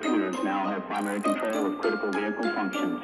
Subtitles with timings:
[0.00, 3.00] Computers now have primary control of critical vehicle functions.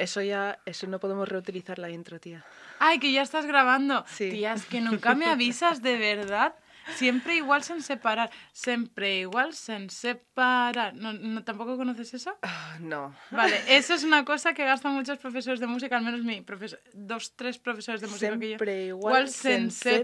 [0.00, 2.44] Eso ya, eso no podemos reutilizar la intro, tía.
[2.78, 4.04] Ay, que ya estás grabando.
[4.08, 4.30] Sí.
[4.30, 6.54] Tía, es que nunca me avisas de verdad.
[6.96, 8.30] Siempre igual sin separar.
[8.52, 10.94] Siempre igual sin separar.
[10.94, 12.36] ¿No, no, ¿Tampoco conoces eso?
[12.42, 13.14] Ah, no.
[13.30, 16.80] Vale, eso es una cosa que gastan muchos profesores de música, al menos mi profesor,
[16.92, 18.48] dos, tres profesores de música que yo.
[18.58, 20.02] Siempre igual, sin sin separar,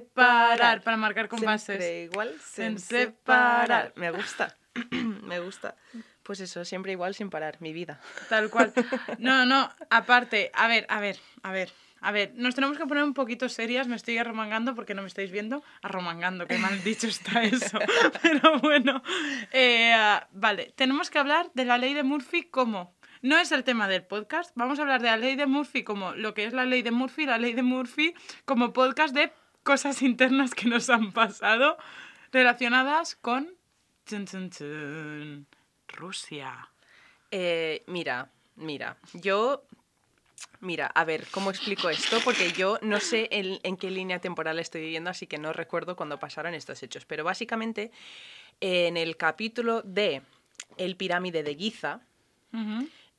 [0.58, 0.82] separar.
[0.82, 1.76] para marcar compases.
[1.78, 3.66] Siempre igual, Sin sin separar.
[3.66, 3.92] separar.
[3.96, 4.56] Me gusta.
[4.92, 5.74] Me gusta.
[6.26, 8.00] Pues eso, siempre igual, sin parar, mi vida.
[8.28, 8.72] Tal cual.
[9.18, 11.70] No, no, aparte, a ver, a ver, a ver.
[12.00, 15.08] A ver, nos tenemos que poner un poquito serias, me estoy arromangando porque no me
[15.08, 15.62] estáis viendo.
[15.82, 17.78] Arromangando, qué mal dicho está eso.
[18.22, 19.02] Pero bueno,
[19.52, 19.94] eh,
[20.32, 22.94] vale, tenemos que hablar de la ley de Murphy como...
[23.22, 26.12] No es el tema del podcast, vamos a hablar de la ley de Murphy como
[26.12, 30.02] lo que es la ley de Murphy, la ley de Murphy como podcast de cosas
[30.02, 31.78] internas que nos han pasado
[32.30, 33.48] relacionadas con...
[34.04, 35.46] chun, chun, chun,
[35.88, 36.68] Rusia.
[37.30, 39.64] Eh, mira, mira, yo...
[40.60, 42.18] Mira, a ver, ¿cómo explico esto?
[42.24, 45.96] Porque yo no sé en, en qué línea temporal estoy viviendo, así que no recuerdo
[45.96, 47.04] cuándo pasaron estos hechos.
[47.04, 47.90] Pero básicamente,
[48.60, 50.22] en el capítulo de
[50.76, 52.00] El pirámide de Giza,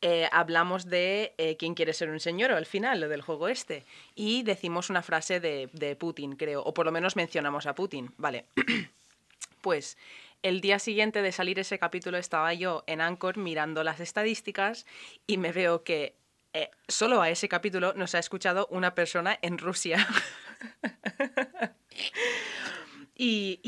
[0.01, 3.85] eh, hablamos de eh, quién quiere ser un señor al final, lo del juego este.
[4.15, 8.11] Y decimos una frase de, de Putin, creo, o por lo menos mencionamos a Putin.
[8.17, 8.45] Vale.
[9.61, 9.97] pues
[10.43, 14.85] el día siguiente de salir ese capítulo estaba yo en Anchor mirando las estadísticas
[15.25, 16.15] y me veo que
[16.53, 20.07] eh, solo a ese capítulo nos ha escuchado una persona en Rusia.
[23.15, 23.59] y,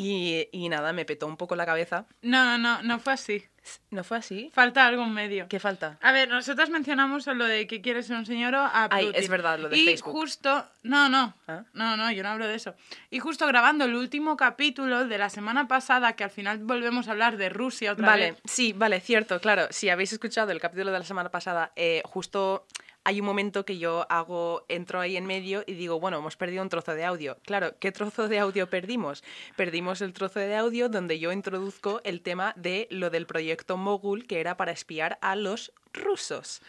[0.52, 2.06] y- nada, me petó un poco la cabeza.
[2.22, 3.44] No, no, no fue así.
[3.92, 4.52] ¿No fue así?
[4.54, 5.48] Falta algo en medio.
[5.50, 5.98] ¿Qué falta?
[6.02, 9.60] A ver, nosotras mencionamos lo de que quieres ser un señor a Ay, es verdad,
[9.60, 10.12] lo de y Facebook.
[10.14, 10.66] justo...
[10.84, 11.34] No, no.
[11.48, 11.64] ¿Ah?
[11.74, 12.74] No, no, yo no hablo de eso.
[13.10, 17.12] Y justo grabando el último capítulo de la semana pasada, que al final volvemos a
[17.12, 18.42] hablar de Rusia otra Vale, vez.
[18.46, 19.68] sí, vale, cierto, claro.
[19.72, 22.66] Si habéis escuchado el capítulo de la semana pasada, eh, justo
[23.04, 26.62] hay un momento que yo hago, entro ahí en medio y digo, bueno, hemos perdido
[26.62, 27.38] un trozo de audio.
[27.44, 29.24] Claro, ¿qué trozo de audio perdimos?
[29.56, 34.28] Perdimos el trozo de audio donde yo introduzco el tema de lo del proyecto Mogul,
[34.28, 36.62] que era para espiar a los rusos.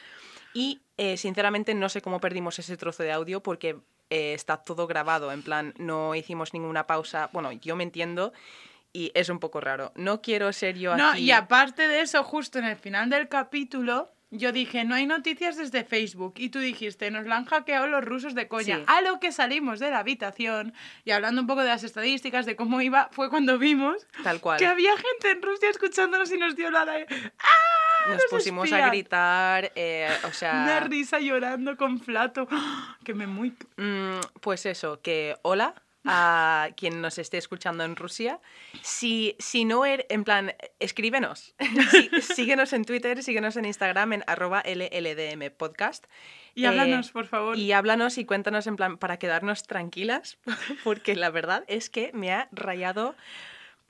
[0.55, 3.77] Y eh, sinceramente no sé cómo perdimos ese trozo de audio porque
[4.11, 7.31] eh, está todo grabado, en plan, no hicimos ninguna pausa.
[7.33, 8.33] Bueno, yo me entiendo
[8.93, 9.93] y es un poco raro.
[9.95, 11.23] No quiero ser yo No, aquí...
[11.23, 15.57] y aparte de eso, justo en el final del capítulo, yo dije, no hay noticias
[15.57, 16.35] desde Facebook.
[16.37, 18.79] Y tú dijiste, nos la han hackeado los rusos de coña.
[18.79, 18.85] Sí.
[18.87, 20.73] A lo que salimos de la habitación
[21.05, 24.59] y hablando un poco de las estadísticas, de cómo iba, fue cuando vimos Tal cual.
[24.59, 26.83] que había gente en Rusia escuchándonos y nos dio la...
[26.83, 28.07] ¡Ah!
[28.09, 30.62] Nos nos pusimos a gritar, eh, o sea...
[30.62, 32.49] Una risa llorando con flato.
[33.05, 33.51] Que me muy...
[33.77, 35.75] Mm, pues eso, que hola
[36.05, 38.41] a quien nos esté escuchando en Rusia.
[38.83, 41.55] Si, si no er, en plan, escríbenos.
[41.91, 46.06] Sí, síguenos en Twitter, síguenos en Instagram en arroba LLDM podcast.
[46.55, 47.59] Y Eh, háblanos, por favor.
[47.59, 50.38] Y háblanos y cuéntanos en plan para quedarnos tranquilas,
[50.84, 53.15] porque la verdad es que me ha rayado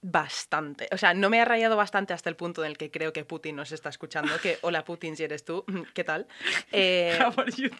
[0.02, 0.88] bastante.
[0.92, 3.24] O sea, no me ha rayado bastante hasta el punto en el que creo que
[3.24, 6.26] Putin nos está escuchando, que hola Putin si eres tú, ¿qué tal?
[6.72, 7.70] Eh, How are you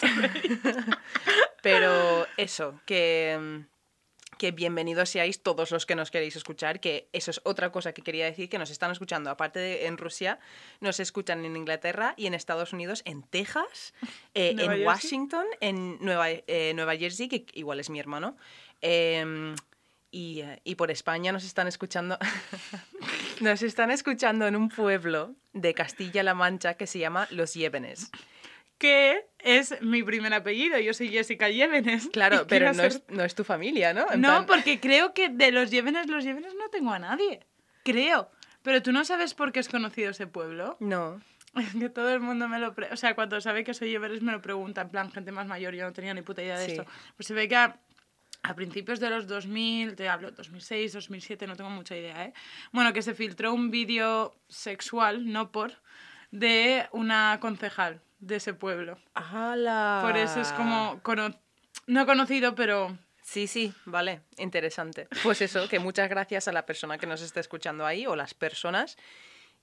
[1.63, 3.65] pero eso, que,
[4.41, 8.01] que bienvenidos seáis todos los que nos queréis escuchar, que eso es otra cosa que
[8.01, 10.39] quería decir, que nos están escuchando, aparte de en Rusia,
[10.81, 13.93] nos escuchan en Inglaterra y en Estados Unidos, en Texas,
[14.35, 14.87] eh, ¿Nueva en Jersey?
[14.87, 18.39] Washington, en Nueva, eh, Nueva Jersey, que igual es mi hermano.
[18.81, 19.55] em,
[20.11, 22.19] y, eh, y por España nos están escuchando.
[23.41, 28.11] nos están escuchando en un pueblo de Castilla-La Mancha que se llama Los Llévenes.
[28.81, 30.79] Que es mi primer apellido.
[30.79, 32.09] Yo soy Jessica Llévenes.
[32.13, 34.11] Claro, pero no ser- es, no es tu familia, ¿no?
[34.11, 37.47] En No, plan- porque creo que de los Llévenes, los Llévenes no tengo a nadie.
[37.85, 38.31] Creo.
[38.63, 40.77] Pero tú no sabes por qué es conocido ese pueblo.
[40.81, 41.21] No.
[41.57, 42.75] Es que todo el mundo me lo...
[42.75, 44.81] pre- O sea, cuando sabe que soy Llévenes me lo pregunta.
[44.81, 45.75] En plan, gente más mayor.
[45.75, 46.71] Yo no tenía ni puta idea de Sí.
[46.73, 46.87] esto.
[47.17, 47.79] Pues se ve que a,
[48.43, 52.33] a principios de los 2000, te hablo 2006, 2007, no tengo mucha idea, ¿eh?
[52.73, 55.73] Bueno, que se filtró un vídeo sexual, no por,
[56.31, 58.99] de una concejal de ese pueblo.
[59.15, 60.01] ¡Hala!
[60.03, 61.01] Por eso es como...
[61.03, 61.35] cono-
[61.87, 62.97] no conocido, pero...
[63.23, 65.07] Sí, sí, vale, interesante.
[65.23, 68.35] Pues eso, que muchas gracias a la persona que nos está escuchando ahí o las
[68.35, 68.97] personas.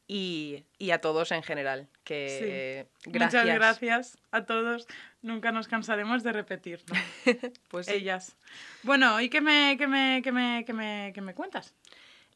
[0.07, 1.89] y, y a todos en general.
[2.06, 3.44] Que gracias.
[3.44, 4.88] Muchas gracias a todos.
[5.21, 6.95] Nunca nos cansaremos de repetirlo.
[7.68, 7.94] Pues sí.
[7.95, 8.38] Ellas.
[8.83, 11.74] Bueno, ¿y qué me, qué me, qué me, qué me, qué me cuentas?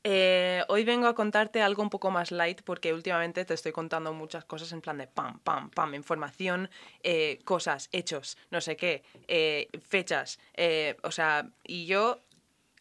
[0.03, 4.13] Eh, hoy vengo a contarte algo un poco más light porque últimamente te estoy contando
[4.13, 6.69] muchas cosas en plan de pam, pam, pam, información,
[7.03, 10.39] eh, cosas, hechos, no sé qué, eh, fechas,
[11.03, 12.19] o sea, y yo,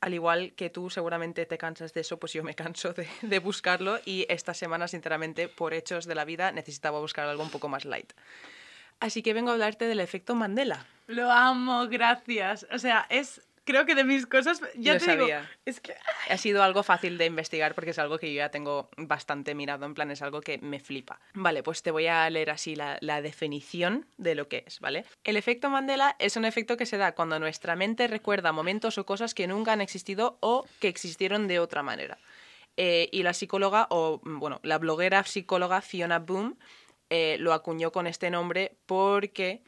[0.00, 3.38] al igual que tú seguramente te cansas de eso, pues yo me canso de, de
[3.38, 7.69] buscarlo y esta semana, sinceramente, por hechos de la vida, necesitaba buscar algo un poco
[7.69, 8.14] más light.
[9.00, 10.87] Así que vengo a hablarte del efecto Mandela.
[11.06, 12.66] Lo amo, gracias.
[12.70, 13.40] O sea, es,
[13.70, 15.50] creo que de mis cosas, ya Lo te digo, sabía.
[15.64, 15.94] es que
[16.28, 19.87] Ha sido algo fácil de investigar porque es algo que yo ya tengo bastante mirado,
[19.87, 21.20] en plan es algo que me flipa.
[21.34, 25.05] Vale, pues te voy a leer así la, la definición de lo que es, ¿vale?
[25.25, 29.06] El efecto Mandela es un efecto que se da cuando nuestra mente recuerda momentos o
[29.06, 32.19] cosas que nunca han existido o que existieron de otra manera.
[32.76, 36.56] Eh, y la psicóloga, o mm, bueno, la bloguera psicóloga Fiona Boom
[37.11, 39.62] eh, lo acuñó con este nombre porque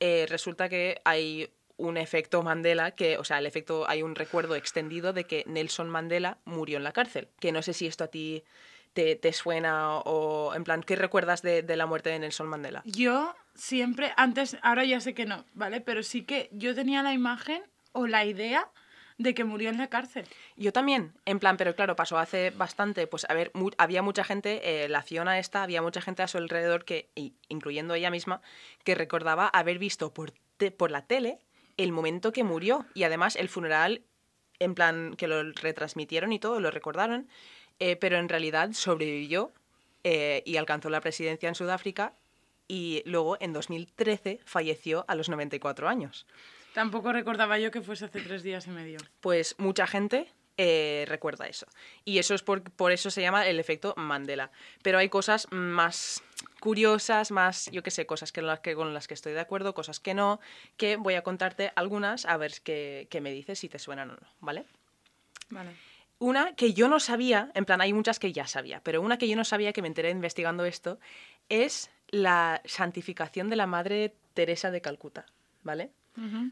[0.00, 4.54] eh, resulta que hay un efecto Mandela, que, o sea, el efecto, hay un recuerdo
[4.56, 7.28] extendido de que Nelson Mandela murió en la cárcel.
[7.40, 8.44] Que no sé si esto a ti
[8.92, 12.82] te, te suena o, en plan, ¿qué recuerdas de, de la muerte de Nelson Mandela?
[12.84, 15.80] yo siempre, antes, ahora ya sé que no, ¿vale?
[15.80, 18.70] Pero sí que yo tenía la imagen o la idea
[19.18, 20.26] de que murió en la cárcel.
[20.56, 24.24] Yo también, en plan, pero claro, pasó hace bastante, pues a ver, mu- había mucha
[24.24, 27.10] gente, eh, la Fiona esta, había mucha gente a su alrededor que,
[27.48, 28.40] incluyendo ella misma,
[28.84, 31.38] que recordaba haber visto por, te- por la tele
[31.76, 34.02] el momento que murió y además el funeral,
[34.58, 37.28] en plan, que lo retransmitieron y todo, lo recordaron,
[37.78, 39.52] eh, pero en realidad sobrevivió
[40.04, 42.14] eh, y alcanzó la presidencia en Sudáfrica
[42.68, 46.26] y luego en 2013 falleció a los 94 años.
[46.74, 48.98] Tampoco recordaba yo que fuese hace tres días y medio.
[49.20, 50.28] pues mucha gente
[50.58, 51.66] eh, recuerda eso.
[52.04, 54.50] Y eso es por, por eso se llama el efecto Mandela.
[54.82, 56.22] Pero hay cosas más
[56.60, 59.98] curiosas, más, yo qué sé, cosas que, que, con las que estoy de acuerdo, cosas
[59.98, 60.40] que no,
[60.76, 64.14] que voy a contarte algunas a ver qué, qué me dices si te suenan o
[64.14, 64.66] no, ¿vale?
[65.50, 65.70] Vale.
[66.18, 69.28] Una que yo no sabía, en plan, hay muchas que ya sabía, pero una que
[69.28, 71.00] yo no sabía que me enteré investigando esto
[71.48, 75.26] es la santificación de la Madre Teresa de Calcuta,
[75.64, 75.90] ¿vale?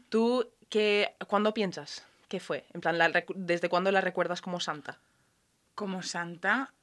[0.09, 2.63] ¿Tú qué, cuándo piensas que fue?
[2.73, 4.97] En plan, la ¿desde cuándo la recuerdas como santa?
[5.75, 6.73] Como santa,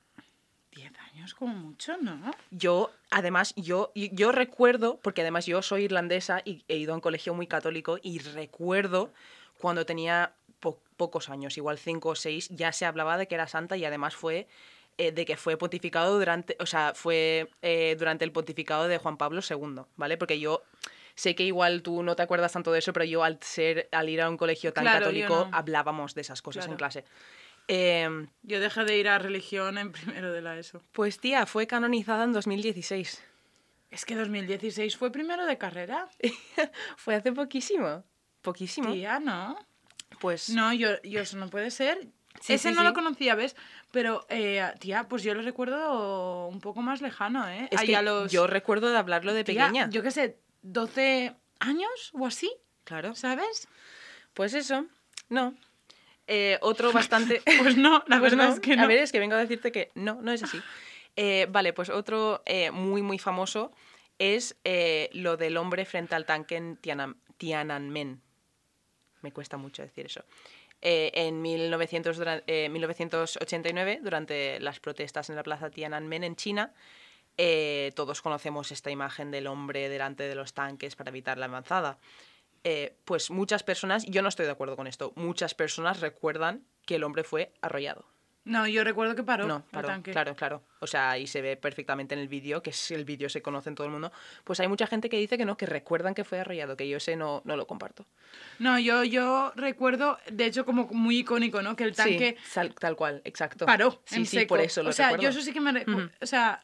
[0.73, 2.31] 10 años como mucho, ¿no?
[2.51, 7.01] Yo, además, yo, yo recuerdo, porque además yo soy irlandesa y he ido a un
[7.01, 9.11] colegio muy católico y recuerdo
[9.59, 13.49] cuando tenía po- pocos años, igual cinco o seis, ya se hablaba de que era
[13.49, 14.47] santa y además fue
[14.99, 19.17] eh, de que fue pontificado durante, o sea, fue eh, durante el pontificado de Juan
[19.17, 20.17] Pablo II, ¿vale?
[20.19, 20.63] Porque yo
[21.19, 24.09] sé que igual tú no te acuerdas tanto de eso, pero yo al ser, al
[24.09, 25.57] ir a un colegio tan Claro, católico, no.
[25.57, 26.79] hablábamos de esas cosas en Claro.
[26.79, 27.05] clase.
[27.67, 29.93] Em, Yo dejé de ir a religión en
[30.23, 30.81] primero de la ESO.
[30.93, 33.23] pues tía, fue canonizada en 2016.
[33.91, 36.09] Es que 2016 fue primero de carrera.
[36.97, 38.05] Fue hace poquísimo.
[38.43, 38.93] Poquísimo.
[38.93, 39.59] Tía, ¿no?
[40.21, 42.07] Pues No, yo, yo eso no puede ser.
[42.41, 42.87] Sí, Ese sí, no sí.
[42.87, 43.57] lo conocía, ¿ves?
[43.91, 47.67] Pero, eh, tía, pues yo lo recuerdo un poco más lejano, ¿eh?
[47.71, 49.89] es Ahí que a los, yo recuerdo de hablarlo de tía, pequeña.
[49.91, 52.53] Yo qué sé, 12 años o así,
[52.85, 53.15] Claro.
[53.15, 53.69] ¿sabes?
[54.35, 54.87] Pues eso.
[55.29, 55.55] No.
[56.27, 57.43] Eh, otro bastante.
[57.59, 58.55] Pues no, la Pues verdad no.
[58.55, 58.83] es que no.
[58.83, 60.61] A ver, es que vengo a decirte que no, no es así.
[61.21, 63.73] Eh, vale, pues otro eh, muy, muy famoso
[64.21, 64.57] es
[65.15, 66.77] lo del hombre frente al tanque en
[67.39, 68.23] Tiananmen.
[69.23, 70.23] Me cuesta mucho decir eso.
[70.81, 76.73] En 1900 dura- eh, 1989, durante las protestas en la plaza Tiananmen en China,
[77.39, 81.99] eh, todos conocemos esta imagen del hombre delante de los tanques para evitar la avanzada.
[82.65, 86.97] Eh, pues muchas personas, yo no estoy de acuerdo con esto, muchas personas recuerdan que
[86.97, 88.05] el hombre fue arrollado.
[88.45, 90.11] No, yo recuerdo que paró No, el paró, tanque.
[90.11, 90.63] claro, claro.
[90.81, 93.69] O sea, ahí se ve perfectamente en el vídeo, que es el vídeo se conoce
[93.69, 94.11] en todo el mundo.
[94.43, 96.97] Pues hay mucha gente que dice que no, que recuerdan que fue arrollado, que yo
[96.97, 98.07] ese no, no lo comparto.
[98.59, 101.77] No, yo, yo recuerdo, de hecho, como muy icónico, ¿no?
[101.77, 103.67] Que el tanque Sí, tal, cual, exacto.
[103.67, 104.55] paró Sí, en sí, seco.
[104.55, 105.23] por eso lo O sea, recuerdo.
[105.25, 105.85] yo eso sí que me...
[106.23, 106.63] O sea,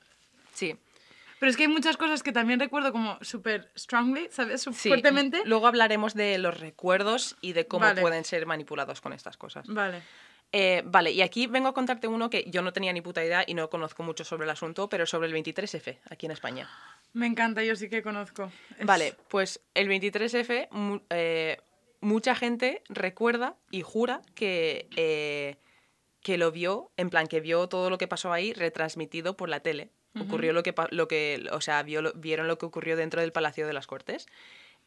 [0.54, 0.76] Sí,
[1.40, 4.62] pero es que hay muchas cosas que también recuerdo como súper strongly, ¿sabes?
[4.62, 4.88] Su- sí.
[4.88, 5.42] Fuertemente.
[5.44, 8.00] Luego hablaremos de los recuerdos y de cómo Vale.
[8.00, 9.66] pueden ser manipulados con estas cosas.
[9.68, 10.00] Vale.
[10.52, 13.42] Eh, vale, y aquí vengo a contarte uno que yo no tenía ni puta idea
[13.44, 16.70] y no conozco mucho sobre el asunto, pero sobre el 23F, aquí en España.
[17.12, 18.52] Me encanta, yo sí que conozco.
[18.78, 21.58] Es- Vale, pues el 23F, mu- eh,
[22.00, 25.56] mucha gente recuerda y jura que, eh,
[26.22, 29.58] que lo vio, en plan, que vio todo lo que pasó ahí retransmitido por la
[29.60, 29.90] tele.
[30.20, 33.32] Ocurrió lo que, lo que, o sea, vio lo- vieron lo que ocurrió dentro del
[33.32, 34.26] Palacio de las Cortes.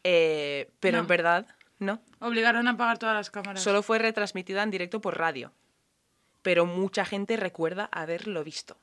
[0.03, 1.01] Eh, pero No.
[1.03, 1.47] en verdad,
[1.79, 2.01] no.
[2.19, 3.61] Obligaron a apagar todas las cámaras.
[3.61, 5.51] Solo fue retransmitida en directo por radio.
[6.41, 8.77] Pero mucha gente recuerda haberlo visto.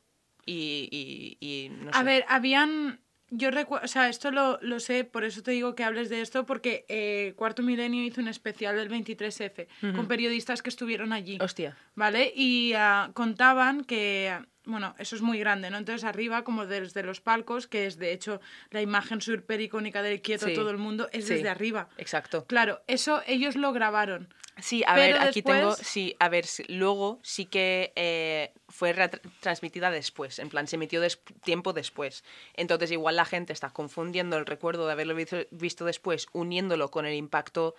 [0.47, 2.05] y, y- y no A sé.
[2.05, 3.01] ver, habían.
[3.31, 6.21] Yo recuerdo, o sea, esto lo, lo sé, por eso te digo que hables de
[6.21, 11.39] esto, porque eh, Cuarto Milenio hizo un especial del 23F con periodistas que estuvieron allí.
[11.41, 11.79] Hostia.
[11.95, 12.31] ¿Vale?
[12.37, 15.79] Y ah, contaban que, bueno, eso es muy grande, ¿no?
[15.79, 18.41] Entonces arriba, como desde los palcos, que es de hecho
[18.71, 20.55] la imagen súper icónica del quieto Sí.
[20.55, 21.35] todo el mundo, es Sí.
[21.35, 21.89] desde arriba.
[21.99, 22.47] Exacto.
[22.47, 24.33] Claro, eso ellos lo grabaron.
[24.61, 28.95] Sí, a ver, aquí tengo, sí, a ver, luego sí que eh, fue
[29.41, 32.23] transmitida después, en plan, se emitió des- tiempo después.
[32.55, 37.05] Entonces igual la gente está confundiendo el recuerdo de haberlo visto, visto después, uniéndolo con
[37.05, 37.75] el impacto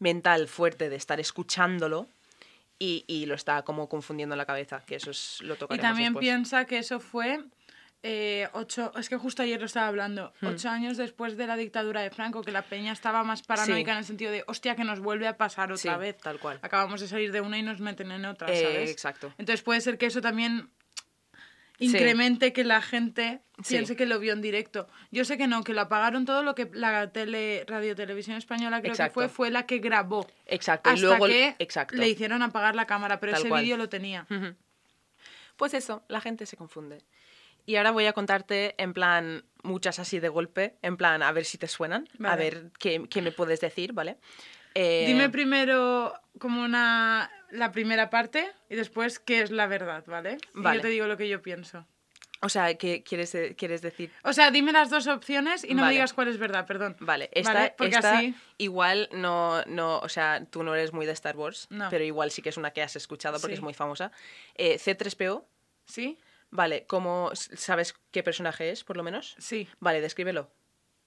[0.00, 2.08] mental fuerte de estar escuchándolo
[2.78, 5.82] y, y lo está como confundiendo en la cabeza, que eso es lo Y tocaremos
[5.88, 6.22] también después.
[6.24, 7.44] piensa que eso fue
[8.04, 10.46] eh, ocho, es que justo ayer lo estaba hablando, Hmm.
[10.46, 13.92] ocho años después de la dictadura de Franco, que la peña estaba más paranoica Sí.
[13.92, 16.16] en el sentido de, hostia, que nos vuelve a pasar otra Sí, vez.
[16.18, 16.60] tal cual.
[16.62, 18.90] Acabamos de salir de una y nos meten en otra, Eh, ¿sabes?
[18.90, 19.34] exacto.
[19.36, 20.70] Entonces puede ser que eso también.
[21.78, 23.74] Incremente que la gente Sí.
[23.74, 24.86] piense que lo vio en directo.
[25.10, 28.80] Yo sé que no, que lo apagaron todo lo que la tele, Radio Televisión Española
[28.80, 29.20] creo Exacto.
[29.20, 30.26] que fue, fue la que grabó.
[30.46, 31.96] Exacto, y Hasta luego que exacto.
[31.96, 34.26] le hicieron apagar la cámara, pero Tal ese vídeo lo tenía.
[35.56, 37.02] Pues eso, la gente se confunde.
[37.66, 41.44] Y ahora voy a contarte en plan muchas así de golpe, en plan a ver
[41.44, 42.42] si te suenan, a Vale.
[42.44, 44.16] ver qué, qué me puedes decir, ¿vale?
[44.80, 50.38] Eh, Dime primero como una la primera parte y después qué es la verdad, ¿vale?
[50.54, 50.76] Y Vale.
[50.78, 51.84] yo te digo lo que yo pienso.
[52.40, 54.12] O sea, ¿qué quieres, de- quieres decir?
[54.22, 56.94] O sea, dime las dos opciones y no me digas cuál es verdad, perdón.
[57.00, 61.04] Vale, esta, Vale, porque esta así- igual no, no, o sea, tú no eres muy
[61.06, 61.88] de Star Wars, No.
[61.90, 63.58] pero igual sí que es una que has escuchado porque Sí.
[63.58, 64.12] es muy famosa.
[64.54, 65.44] Eh, C3PO,
[65.86, 66.16] ¿Sí?
[66.50, 69.34] vale, ¿cómo sabes qué personaje es, por lo menos?
[69.40, 69.66] Sí.
[69.80, 70.48] Vale, descríbelo.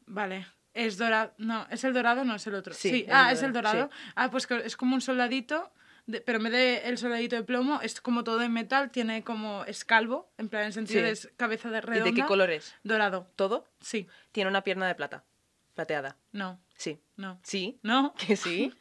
[0.08, 0.46] Vale.
[0.74, 1.34] ¿Es dorado?
[1.38, 2.74] No, ¿es el dorado no es el otro?
[2.74, 3.90] Sí, el Ah, es el dorado.
[4.16, 5.72] Ah, pues es como un soldadito,
[6.06, 9.24] de- pero en vez de el soldadito de plomo, es como todo en metal, tiene
[9.24, 11.06] como es calvo, en plan en sentido Sí.
[11.06, 12.06] de es cabeza de ¿Y redonda.
[12.06, 12.74] de qué color es?
[12.84, 13.28] Dorado.
[13.36, 13.68] ¿Todo?
[13.82, 14.08] Sí.
[14.32, 15.26] Tiene una pierna de plata,
[15.74, 16.18] plateada.
[16.32, 16.60] No.
[16.76, 17.00] Sí.
[17.16, 17.40] No.
[17.44, 17.80] Sí.
[17.84, 18.14] No.
[18.28, 18.74] Que sí.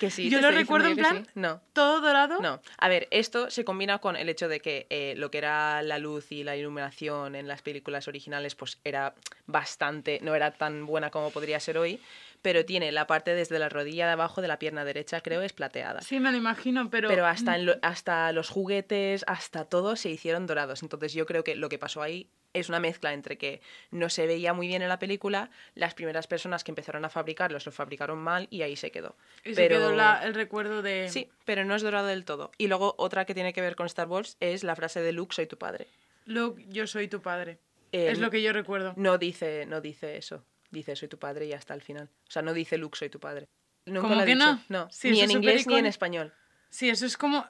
[0.00, 0.28] Que sí.
[0.30, 1.30] Yo lo recuerdo en plan- sí.
[1.34, 1.60] No.
[1.72, 2.40] ¿Todo dorado?
[2.40, 5.82] No, a ver, esto se combina con el hecho de que eh, lo que era
[5.82, 9.14] la luz y la iluminación en las películas originales pues era
[9.46, 12.00] bastante, no era tan buena como podría ser hoy,
[12.42, 15.52] pero tiene la parte desde la rodilla de abajo de la pierna derecha, creo, es
[15.52, 16.00] plateada.
[16.02, 17.08] Sí, me lo imagino, pero...
[17.08, 20.82] Pero hasta, en lo- hasta los juguetes, hasta todo se hicieron dorados.
[20.82, 24.26] Entonces yo creo que lo que pasó ahí es una mezcla entre que no se
[24.26, 28.18] veía muy bien en la película, las primeras personas que empezaron a fabricarlos lo fabricaron
[28.18, 29.16] mal y ahí se quedó.
[29.44, 29.76] Y se pero...
[29.76, 31.08] quedó la- el recuerdo de...
[31.08, 32.50] Sí, pero no es dorado del todo.
[32.58, 35.34] Y luego otra que tiene que ver con Star Wars es la frase de Luke,
[35.34, 35.86] soy tu padre.
[36.24, 37.58] Luke, yo soy tu padre.
[37.92, 38.92] Eh, es lo que yo recuerdo.
[38.96, 40.44] No dice, no dice eso.
[40.70, 42.10] Dice soy tu padre y hasta el final.
[42.28, 43.48] O sea, no dice Luke, soy tu padre.
[43.86, 44.38] Nunca ¿Cómo que dicho.
[44.38, 44.62] no?
[44.68, 46.34] No, Sí, ni en inglés ni en español.
[46.68, 47.46] Sí, eso es como...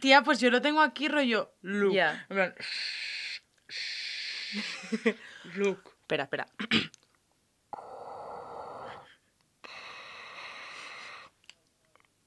[0.00, 2.02] Tía, pues yo lo tengo aquí rollo Luke.
[5.56, 5.90] Luke.
[6.02, 6.46] Espera, espera.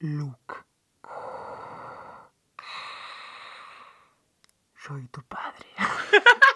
[0.00, 0.54] Luke.
[4.86, 5.66] Soy tu padre.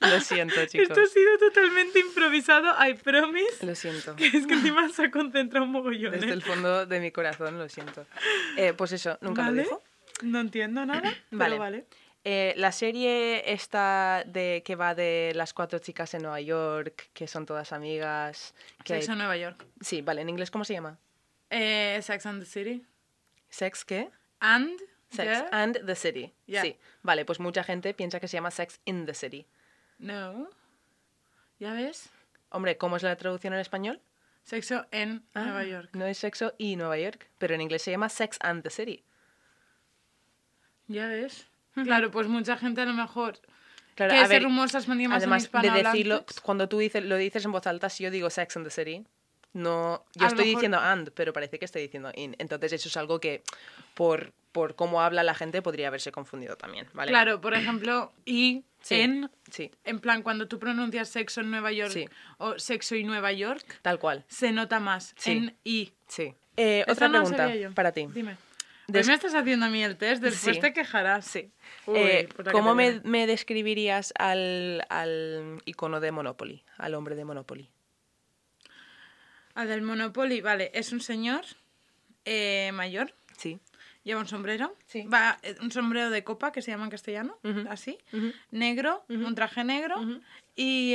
[0.00, 0.88] Lo siento, chicos.
[0.88, 3.66] Esto ha sido totalmente improvisado, I promise.
[3.66, 4.14] Lo siento.
[4.16, 6.12] Que es que encima se ha concentrado un mogollón.
[6.12, 6.32] Desde ¿eh?
[6.32, 8.06] el fondo de mi corazón, lo siento.
[8.56, 9.56] Eh, pues eso, nunca ¿Vale?
[9.56, 9.82] lo dijo.
[10.22, 11.58] No entiendo nada, Vale.
[11.58, 11.86] vale.
[12.28, 17.28] Eh, la serie esta de que va de las cuatro chicas en Nueva York, que
[17.28, 18.52] son todas amigas.
[18.82, 19.64] Que Sexo en Nueva York.
[19.80, 20.98] Sí, vale, en inglés, ¿cómo se llama?
[21.50, 22.84] Eh, Sex and the City.
[23.48, 24.10] ¿Sex qué?
[24.40, 24.76] And...
[25.08, 25.48] Sex yeah?
[25.52, 26.34] and the City.
[26.46, 26.62] Yeah.
[26.62, 29.46] Sí, vale, pues mucha gente piensa que se llama Sex in the City.
[30.00, 30.50] No.
[31.60, 32.08] ¿Ya ves?
[32.48, 34.00] Hombre, ¿cómo es la traducción en español?
[34.42, 35.90] Sexo en Ah, Nueva York.
[35.92, 39.04] No es sexo y Nueva York, pero en inglés se llama Sex and the City.
[40.88, 41.46] ¿Ya ves?
[41.84, 43.38] Claro, pues mucha gente a lo mejor...
[43.94, 47.16] Claro, que a ese ver, rumor se más además de decirlo, cuando tú dices, lo
[47.16, 49.06] dices en voz alta, si yo digo Sex and the City,
[49.54, 52.36] no, yo A estoy mejor- diciendo and, pero parece que estoy diciendo in.
[52.38, 53.42] Entonces eso es algo que
[53.94, 57.10] por, por cómo habla la gente podría haberse confundido también, ¿vale?
[57.10, 59.30] Claro, por ejemplo, y Sí, en...
[59.50, 62.06] Sí, En plan, cuando tú pronuncias sexo en Nueva York Sí.
[62.36, 64.24] o sexo y Nueva York, tal cual.
[64.28, 65.94] se nota más en y.
[66.06, 66.34] Sí.
[66.58, 68.06] Eh, otra no pregunta para ti.
[68.12, 68.36] Dime.
[68.88, 70.60] Des- Hoy me estás haciendo a mí el test, después Sí.
[70.62, 71.24] te quejarás.
[71.26, 71.50] Sí.
[71.86, 77.68] Uy, Eh, ¿Cómo me, me describirías al, al icono de Monopoly, al hombre de Monopoly?
[79.54, 81.44] Al del Monopoly, vale, es un señor
[82.24, 83.58] eh, mayor, Sí.
[84.06, 85.02] Lleva un sombrero, Sí.
[85.02, 87.36] va eh, un sombrero de copa que se llama en castellano,
[87.68, 87.98] así,
[88.52, 89.96] negro, un traje negro
[90.54, 90.94] y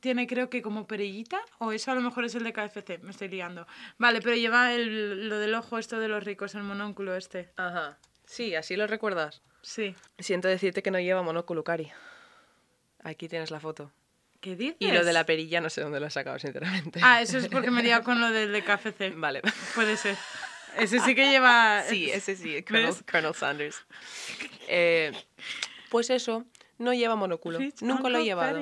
[0.00, 3.10] tiene creo que como perillita o eso a lo mejor es el de KFC, me
[3.10, 3.66] estoy liando.
[3.98, 7.50] Vale, pero lleva el, lo del ojo esto de los ricos, el monóculo este.
[7.56, 7.98] Ajá.
[8.24, 9.42] Sí, así lo recuerdas.
[9.60, 9.94] Sí.
[10.18, 11.90] Siento decirte que no lleva monóculo, Cari.
[13.04, 13.92] Aquí tienes la foto.
[14.40, 14.76] ¿Qué dices?
[14.80, 16.98] Y lo de la perilla no sé dónde lo he sacado, sinceramente.
[17.02, 19.14] Ah, eso es porque me he liado con lo del de KFC.
[19.14, 19.42] Vale.
[19.76, 20.16] Puede ser.
[20.78, 21.82] Ese sí que lleva...
[21.88, 23.84] Sí, ese sí, Colonel, Sanders.
[24.68, 25.12] Eh,
[25.90, 26.44] pues eso,
[26.78, 27.58] no lleva monóculo.
[27.80, 28.60] Nunca lo he llevado.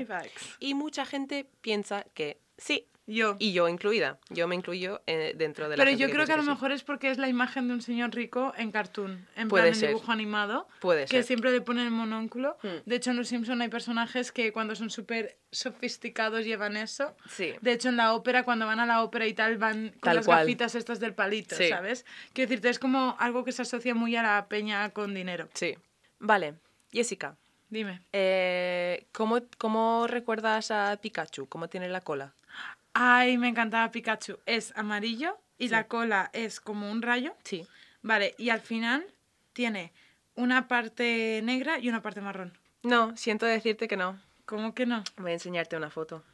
[0.59, 2.87] Y mucha gente piensa que sí.
[3.13, 3.37] Yo.
[3.39, 4.19] Y yo incluida.
[4.29, 6.49] Yo me incluyo eh, dentro de la Pero gente yo creo que a lo sí.
[6.49, 9.75] mejor es porque es la imagen de un señor rico en cartoon, en Puede plan
[9.75, 9.89] en ser.
[9.91, 11.25] dibujo animado, Puede que ser.
[11.25, 12.57] siempre le ponen el monóculo.
[12.63, 12.69] Hmm.
[12.87, 17.15] De hecho, en Los Simpson hay personajes que cuando son súper sofisticados llevan eso.
[17.29, 17.53] Sí.
[17.61, 20.17] De hecho, en la ópera, cuando van a la ópera y tal, van con Tal
[20.17, 20.41] las cual.
[20.41, 21.69] gafitas estas del palito, Sí.
[21.69, 22.05] ¿sabes?
[22.33, 25.49] Quiero decirte, es como algo que se asocia muy a la peña con dinero.
[25.55, 25.77] Sí.
[26.19, 26.55] Vale.
[26.93, 27.37] Jessica,
[27.69, 28.01] Dime.
[28.13, 31.47] eh, ¿cómo, ¿cómo recuerdas a Pikachu?
[31.49, 32.35] ¿Cómo tiene la cola?
[32.95, 34.39] Ay, me encantaba Pikachu.
[34.47, 37.35] Es amarillo y la cola es como un rayo.
[37.45, 37.67] Sí.
[38.03, 39.05] Vale, y al final
[39.53, 39.93] tiene
[40.35, 42.57] una parte negra y una parte marrón.
[42.83, 44.19] No, siento decirte que no.
[44.47, 45.05] ¿Cómo que no?
[45.19, 46.25] Voy a enseñarte una foto.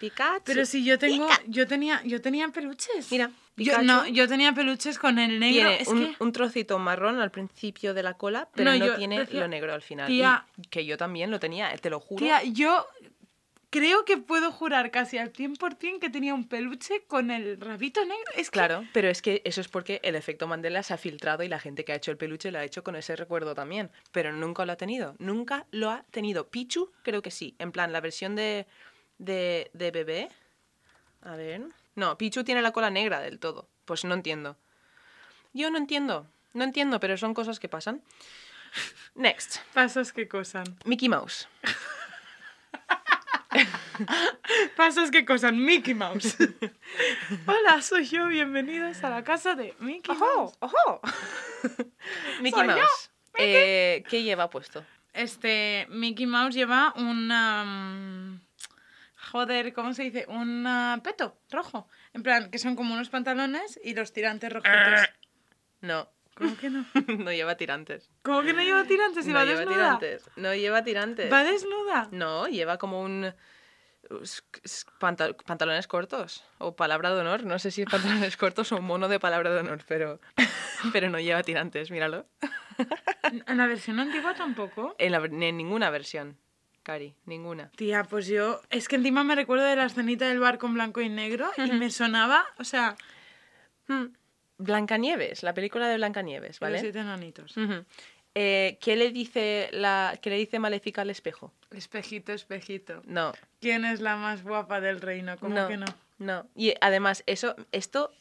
[0.00, 0.42] Pikachu.
[0.44, 3.10] Pero si yo tengo, yo tenía, yo tenía peluches.
[3.12, 5.68] Mira, yo, Pikachu no, yo tenía peluches con el negro.
[5.68, 8.86] tiene es un, que un trocito marrón al principio de la cola, pero No, no,
[8.86, 10.08] yo tiene decía- lo negro al final.
[10.08, 12.24] Tía- Y que yo también lo tenía, te lo juro.
[12.24, 12.86] tía, yo
[13.74, 18.32] creo que puedo jurar casi al 100% que tenía un peluche con el rabito negro.
[18.36, 21.42] Es que Claro, pero es que eso es porque el efecto Mandela se ha filtrado
[21.42, 23.90] y la gente que ha hecho el peluche lo ha hecho con ese recuerdo también.
[24.12, 25.16] Pero nunca lo ha tenido.
[25.18, 26.46] Nunca lo ha tenido.
[26.50, 27.56] Pichu, creo que sí.
[27.58, 28.68] En plan, la versión de,
[29.18, 30.28] de, de bebé.
[31.22, 31.62] A ver.
[31.96, 33.66] No, Pichu tiene la cola negra del todo.
[33.86, 34.56] Pues no entiendo.
[35.52, 36.28] Yo no entiendo.
[36.52, 38.02] No entiendo, pero son cosas que pasan.
[39.16, 39.58] Next.
[39.74, 40.78] pasas que cosan.
[40.84, 41.48] Mickey Mouse.
[44.76, 45.62] Pasas que cosan.
[45.64, 46.36] Mickey Mouse.
[47.46, 48.26] Hola, soy yo.
[48.28, 50.56] Bienvenidos a la casa de Mickey Mouse.
[50.60, 51.00] ¡Ojo!
[52.40, 53.10] Mickey Soy yo, Mouse.
[53.38, 54.84] Eh, ¿Qué lleva puesto?
[55.12, 57.64] Este, Mickey Mouse lleva una...
[57.64, 58.40] mm,
[59.32, 60.26] Joder, ¿cómo se dice?
[60.28, 61.88] Un ah, peto rojo.
[62.12, 65.08] En plan, que son como unos pantalones y los tirantes rojitos.
[65.80, 66.84] No, ¿Cómo que no?
[67.18, 68.10] no lleva tirantes.
[68.22, 69.98] ¿Cómo que no lleva tirantes y no va lleva desnuda?
[69.98, 70.30] tirantes.
[70.36, 71.32] No lleva tirantes.
[71.32, 72.08] ¿Va desnuda?
[72.10, 73.32] No, lleva como un...
[74.98, 76.44] pantalones cortos.
[76.58, 77.44] O palabra de honor.
[77.44, 80.20] No sé si pantalones cortos o mono de palabra de honor, pero,
[80.92, 82.26] pero no lleva tirantes, míralo.
[83.46, 84.94] En la versión antigua tampoco.
[84.98, 86.36] En, la ver- en ninguna versión,
[86.82, 87.70] Cari, ninguna.
[87.70, 88.60] Tía, pues yo...
[88.68, 91.70] Es que encima me recuerdo de la escenita del bar con blanco y negro y
[91.72, 92.96] me sonaba, o sea...
[93.88, 94.08] Hmm.
[94.58, 96.80] Blancanieves, la película de Blancanieves, Los ¿vale?
[96.80, 97.54] siete enanitos.
[98.34, 101.52] Eh, ¿qué, le dice la, ¿Qué le dice Maléfica al espejo?
[101.74, 103.02] Espejito, espejito.
[103.04, 105.36] No, ¿Quién es la más guapa del reino?
[105.38, 105.86] ¿Cómo no, que no?
[106.18, 106.46] no.
[106.54, 108.12] Y además, eso, esto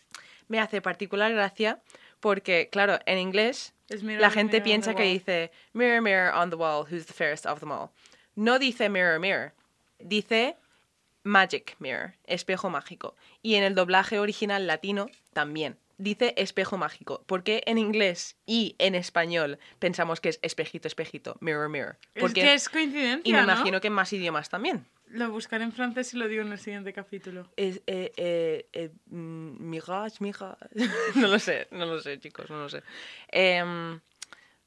[0.47, 1.81] me hace particular gracia
[2.19, 6.85] porque, claro, en inglés mirror, la gente piensa que dice Mirror, mirror on the wall,
[6.89, 7.89] who's the fairest of them all.
[8.35, 9.53] No dice mirror, mirror.
[9.99, 10.55] Dice
[11.23, 13.15] magic mirror, espejo mágico.
[13.41, 15.77] Y en el doblaje original latino también.
[15.97, 17.23] Dice espejo mágico.
[17.27, 21.97] Porque en inglés y en español pensamos que es espejito, espejito, mirror, mirror?
[22.19, 23.43] Porque, Es que es coincidencia, y me ¿no?
[23.43, 24.85] imagino que en más idiomas también.
[25.09, 27.47] Lo buscaré en francés y lo digo en el siguiente capítulo.
[27.55, 30.55] Es, eh, eh, eh, mm, mirage, mirage.
[31.15, 32.81] no lo sé, no lo sé, chicos, no lo sé.
[33.27, 33.99] Em,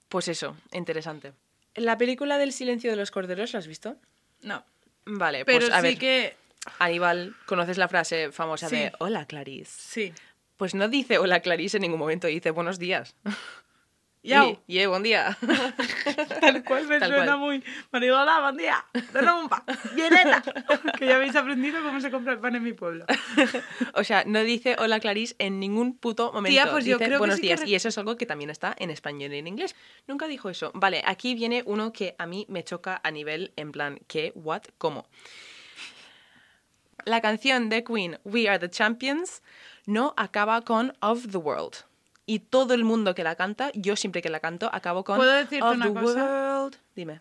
[0.08, 1.32] pues eso, interesante.
[1.74, 3.96] ¿La película del silencio de los corderos la has visto?
[4.42, 4.64] No.
[5.04, 6.36] Vale, Pero pues a sí ver, que...
[6.78, 8.76] Aníbal, ¿conoces la frase famosa Sí.
[8.76, 9.70] de Hola, Clarice?
[9.70, 10.12] Sí.
[10.56, 13.14] Pues no dice Hola, Clarice en ningún momento, dice Buenos días.
[14.22, 14.58] Yau.
[14.66, 15.38] Y, y, buen día.
[16.40, 17.38] Tal cual me Tal suena cual.
[17.38, 17.64] muy...
[17.92, 18.84] Marigola, buen día.
[19.12, 19.62] De rumba.
[19.94, 20.42] Bieneta.
[20.98, 23.06] que ya habéis aprendido cómo se compra el pan en mi pueblo.
[23.94, 26.48] o sea, no dice Hola, Clarice en ningún puto momento.
[26.50, 27.60] Tía, pues yo dice creo que Buenos sí que días.
[27.60, 29.76] re- Y eso es algo que también está en español y en inglés.
[30.08, 30.72] Nunca dijo eso.
[30.74, 34.32] Vale, aquí viene uno que a mí me choca a nivel en plan, ¿qué?
[34.34, 34.62] ¿What?
[34.78, 35.06] ¿Cómo?
[37.04, 39.40] La canción de Queen, We Are the Champions,
[39.86, 41.74] no acaba con Of the World.
[42.26, 45.32] Y todo el mundo que la canta, yo siempre que la canto, acabo con ¿Puedo
[45.32, 46.24] decirte Of una the cosa?
[46.24, 46.76] World.
[46.94, 47.20] Dime.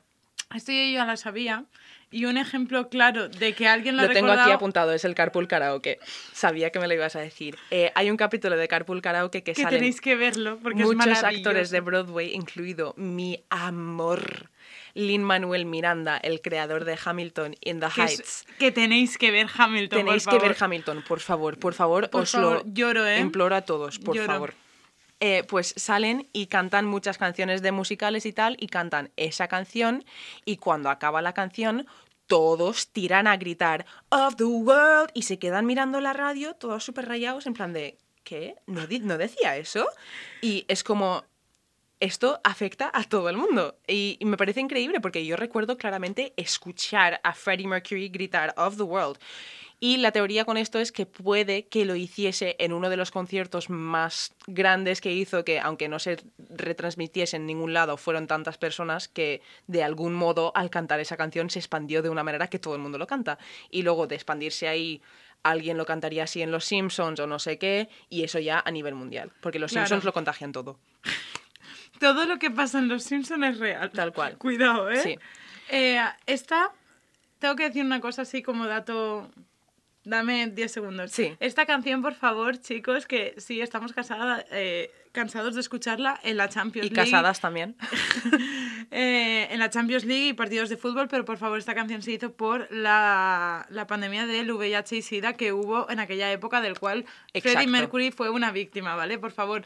[0.53, 1.65] Esto yo ya la sabía.
[2.11, 5.15] Y un ejemplo claro de que alguien lo ha Lo tengo aquí apuntado, es el
[5.15, 5.99] Carpool Karaoke.
[6.33, 7.57] Sabía que me lo ibas a decir.
[7.71, 10.87] Eh, hay un capítulo de Carpool Karaoke que, que salen tenéis que verlo porque es
[10.87, 14.49] muchos actores de Broadway, incluido mi amor,
[14.95, 18.45] Lin Manuel Miranda, el creador de Hamilton in the que, es- Heights.
[18.57, 20.55] que tenéis que ver Hamilton, Tenéis por que favor.
[20.55, 23.19] ver Hamilton, por favor, por favor, Por os favor, lo lloro, ¿eh?
[23.19, 24.27] imploro a todos, por Lloro.
[24.33, 24.53] favor.
[25.19, 30.03] Eh, pues salen y cantan muchas canciones de musicales y tal, y cantan esa canción,
[30.43, 31.87] y cuando acaba la canción,
[32.27, 37.07] todos tiran a gritar Of the World y se quedan mirando la radio, todos súper
[37.07, 38.55] rayados, en plan de ¿qué?
[38.65, 39.87] ¿No, di- ¿No decía eso?
[40.41, 41.23] Y es como
[41.99, 43.75] esto afecta a todo el mundo.
[43.87, 48.77] Y, y me parece increíble porque yo recuerdo claramente escuchar a Freddie Mercury gritar Of
[48.77, 49.17] the World.
[49.81, 53.11] Y la teoría con esto es que puede que lo hiciese en uno de los
[53.11, 56.17] conciertos más grandes que hizo, que aunque no se
[56.49, 61.49] retransmitiese en ningún lado, fueron tantas personas que de algún modo al cantar esa canción
[61.49, 63.37] se expandió de una manera que todo el mundo lo canta.
[63.69, 65.01] Y luego de expandirse ahí
[65.43, 68.71] alguien lo cantaría así en Los Simpsons o no sé qué, y eso ya a
[68.71, 69.85] nivel mundial, porque Los Claro.
[69.87, 70.79] Simpsons lo contagian todo.
[71.99, 73.91] Todo lo que pasa en Los Simpsons es real.
[73.91, 74.37] Tal cual.
[74.37, 75.01] Cuidado, ¿eh?
[75.01, 75.17] Sí.
[75.69, 76.71] Eh, esta,
[77.39, 79.29] tengo que decir una cosa así como dato...
[80.07, 81.11] Dame 10 segundos.
[81.11, 81.35] Sí.
[81.39, 86.47] Esta canción, por favor, chicos, que sí, estamos casada, eh, cansados de escucharla en la
[86.47, 87.09] Champions Y League.
[87.11, 87.75] casadas también.
[88.91, 92.11] eh, en la Champions League y partidos de fútbol, pero por favor, esta canción se
[92.11, 96.77] hizo por la, la pandemia del VIH y SIDA que hubo en aquella época, del
[96.77, 97.69] cual Freddie Exacto.
[97.71, 99.17] Mercury fue una víctima, ¿vale?
[99.17, 99.63] Por favor,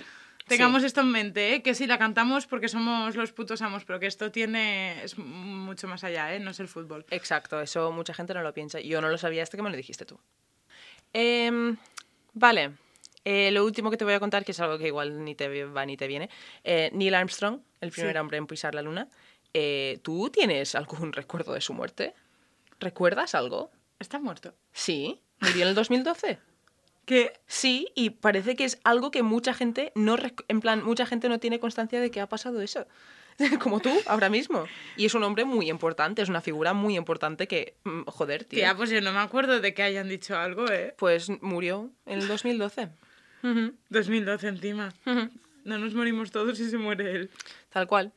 [0.50, 0.88] tengamos Sí.
[0.88, 1.62] esto en mente, ¿eh?
[1.64, 5.02] Que sí, la cantamos porque somos los putos amos, pero que esto tiene.
[5.04, 6.40] es mucho más allá, ¿eh?
[6.40, 7.06] No es el fútbol.
[7.12, 8.80] Exacto, eso mucha gente no lo piensa.
[8.82, 10.20] Yo no lo sabía hasta que me lo dijiste tú.
[11.14, 11.78] Em,
[12.34, 12.72] vale,
[13.26, 15.66] eh, lo último que te voy a contar, que es algo que igual ni te
[15.66, 16.30] va ni te viene.
[16.64, 18.20] Neil Armstrong, el primer Sí.
[18.20, 19.08] hombre en pisar la luna.
[20.04, 22.14] ¿Tú tienes algún recuerdo de su muerte?
[22.80, 23.72] ¿Recuerdas algo?
[24.00, 24.54] Está muerto.
[24.72, 26.40] Sí, murió en el 2012.
[27.10, 27.34] Que.
[27.48, 30.16] Sí, y parece que es algo que mucha gente no,
[30.48, 32.86] en plan, mucha gente no tiene constancia de que ha pasado eso.
[33.64, 34.68] Como tú, ahora mismo.
[34.96, 38.60] Y es un hombre muy importante, es una figura muy importante que, mm, joder, tío.
[38.60, 40.94] Tía, pues yo no me acuerdo de que hayan dicho algo, ¿eh?
[41.00, 42.90] Pues murió en el 2012.
[43.42, 44.94] Ujú, 2012 encima.
[45.64, 47.32] No nos morimos todos y se muere él.
[47.70, 48.14] Tal cual.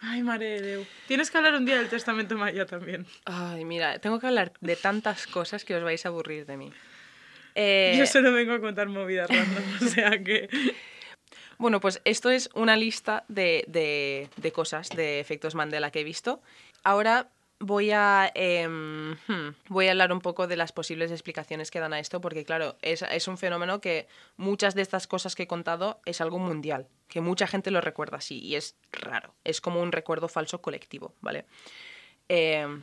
[0.00, 0.86] Ay, madre de Déu.
[1.06, 3.06] Tienes que hablar un día del testamento maya también.
[3.26, 6.72] Ay, mira, tengo que hablar de tantas cosas que os vais a aburrir de mí.
[7.54, 10.48] Eh, Yo solo vengo a contar movidas random, o sea que...
[11.58, 16.04] Bueno, pues esto es una lista de, de- de cosas, de efectos Mandela que he
[16.04, 16.42] visto.
[16.82, 17.28] Ahora
[17.60, 21.92] voy a, em, hmm, voy a hablar un poco de las posibles explicaciones que dan
[21.92, 25.46] a esto, porque claro, es, es un fenómeno que muchas de estas cosas que he
[25.46, 29.80] contado es algo mundial, que mucha gente lo recuerda así, y es raro, es como
[29.82, 31.44] un recuerdo falso colectivo, ¿vale?
[32.28, 32.82] Em,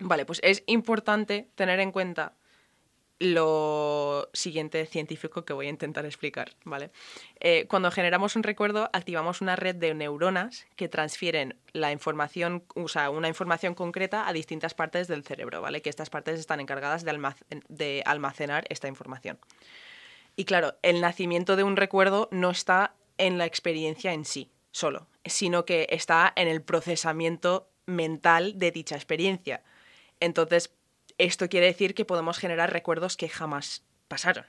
[0.00, 2.32] vale, pues es importante tener en cuenta
[3.22, 6.90] lo siguiente científico que voy a intentar explicar, ¿vale?
[7.40, 12.88] Eh, cuando generamos un recuerdo, activamos una red de neuronas que transfieren la información, o
[12.88, 15.82] sea, una información concreta a distintas partes del cerebro, ¿vale?
[15.82, 17.16] Que estas partes están encargadas de,
[17.68, 19.38] de almacenar esta información.
[20.34, 25.06] Y claro, el nacimiento de un recuerdo no está en la experiencia en sí, solo,
[25.24, 29.62] sino que está en el procesamiento mental de dicha experiencia.
[30.18, 30.72] Entonces,
[31.24, 34.44] esto quiere decir que podemos generar recuerdos que jamás pasaron.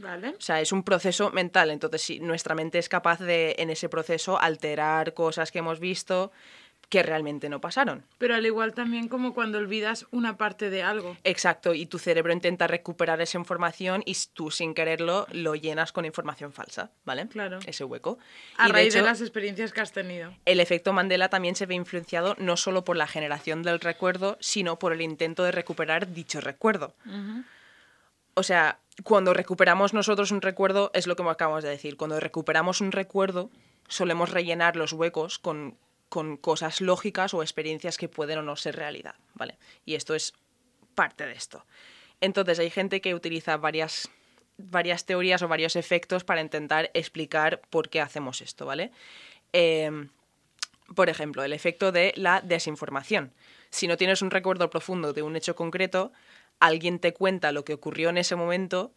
[0.00, 0.30] Vale.
[0.30, 1.70] O sea, es un proceso mental.
[1.70, 6.32] Entonces, si nuestra mente es capaz de, en ese proceso, alterar cosas que hemos visto
[6.92, 8.04] que realmente no pasaron.
[8.18, 11.16] Pero al igual también como cuando olvidas una parte de algo.
[11.24, 16.04] Exacto, y tu cerebro intenta recuperar esa información y tú sin quererlo lo llenas con
[16.04, 17.26] información falsa, ¿vale?
[17.28, 17.60] Claro.
[17.64, 18.18] Ese hueco.
[18.58, 20.34] A Y, raíz de, hecho, las experiencias que has tenido.
[20.44, 24.78] el efecto Mandela también se ve influenciado no solo por la generación del recuerdo, sino
[24.78, 26.94] por el intento de recuperar dicho recuerdo.
[28.34, 32.82] O sea, cuando recuperamos nosotros un recuerdo, es lo que acabamos de decir, cuando recuperamos
[32.82, 33.48] un recuerdo,
[33.88, 35.78] solemos rellenar los huecos con,
[36.12, 39.56] con cosas lógicas o experiencias que pueden o no ser realidad, ¿vale?
[39.86, 40.34] Y esto es
[40.94, 41.64] parte de esto.
[42.20, 44.10] Entonces hay gente que utiliza varias,
[44.58, 48.92] varias teorías o varios efectos para intentar explicar por qué hacemos esto, ¿vale?
[49.54, 50.10] Em,
[50.94, 53.32] por ejemplo, el efecto de la desinformación.
[53.70, 56.12] Si no tienes un recuerdo profundo de un hecho concreto,
[56.60, 58.92] alguien te cuenta lo que ocurrió en ese momento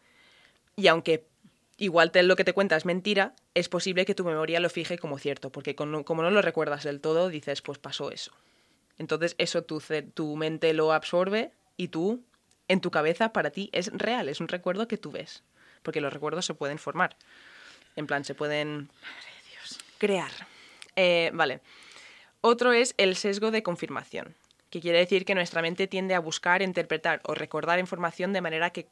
[0.76, 1.24] y aunque
[1.76, 4.98] igual te, lo que te cuenta es mentira, es posible que tu memoria lo fije
[4.98, 8.32] como cierto, porque como no lo recuerdas del todo, dices, pues pasó eso.
[8.98, 12.24] Entonces eso tu mente lo absorbe y tú,
[12.68, 15.42] en tu cabeza, para ti es real, es un recuerdo que tú ves,
[15.82, 17.16] porque los recuerdos se pueden formar.
[17.94, 18.90] En plan, se pueden
[19.98, 20.30] crear.
[20.96, 21.60] Eh, vale.
[22.40, 24.34] Otro es el sesgo de confirmación,
[24.70, 28.70] que quiere decir que nuestra mente tiende a buscar, interpretar o recordar información de manera
[28.70, 28.88] que,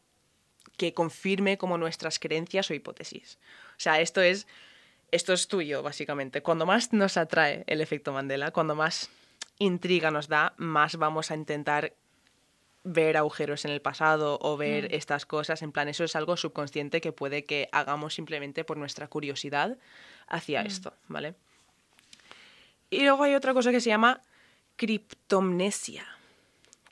[0.76, 3.38] que confirme como nuestras creencias o hipótesis.
[3.76, 4.46] O sea, esto es,
[5.10, 6.42] esto es tuyo, básicamente.
[6.42, 9.10] Cuando más nos atrae el efecto Mandela, cuando más
[9.58, 11.94] intriga nos da, más vamos a intentar
[12.84, 15.62] ver agujeros en el pasado o ver estas cosas.
[15.62, 19.78] En plan, eso es algo subconsciente que puede que hagamos simplemente por nuestra curiosidad
[20.28, 21.34] hacia esto, ¿vale?
[22.90, 24.22] Y luego hay otra cosa que se llama
[24.76, 26.06] criptomnesia,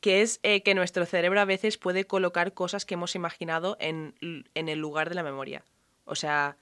[0.02, 4.14] que es eh, que nuestro cerebro a veces puede colocar cosas que hemos imaginado en,
[4.20, 5.64] en el lugar de la memoria.
[6.04, 6.56] O sea,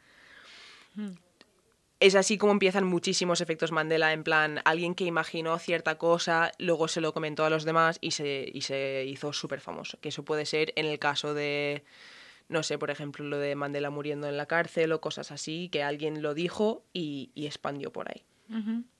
[2.00, 6.87] es así como empiezan muchísimos efectos Mandela, en plan, alguien que imaginó cierta cosa, luego
[6.87, 9.98] se lo comentó a los demás y se, y se hizo súper famoso.
[10.00, 11.83] Que eso puede ser en el caso de,
[12.48, 15.83] no sé, por ejemplo, lo de Mandela muriendo en la cárcel o cosas así, que
[15.83, 18.22] alguien lo dijo y, y expandió por ahí.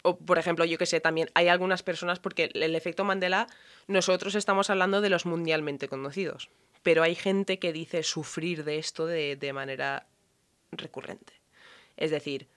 [0.03, 3.49] O, por ejemplo, yo que sé, también hay algunas personas, porque el efecto Mandela,
[3.89, 6.51] nosotros estamos hablando de los mundialmente conocidos,
[6.83, 10.07] pero hay gente que dice sufrir de esto de, de manera
[10.73, 11.33] recurrente.
[11.97, 12.49] Es decir,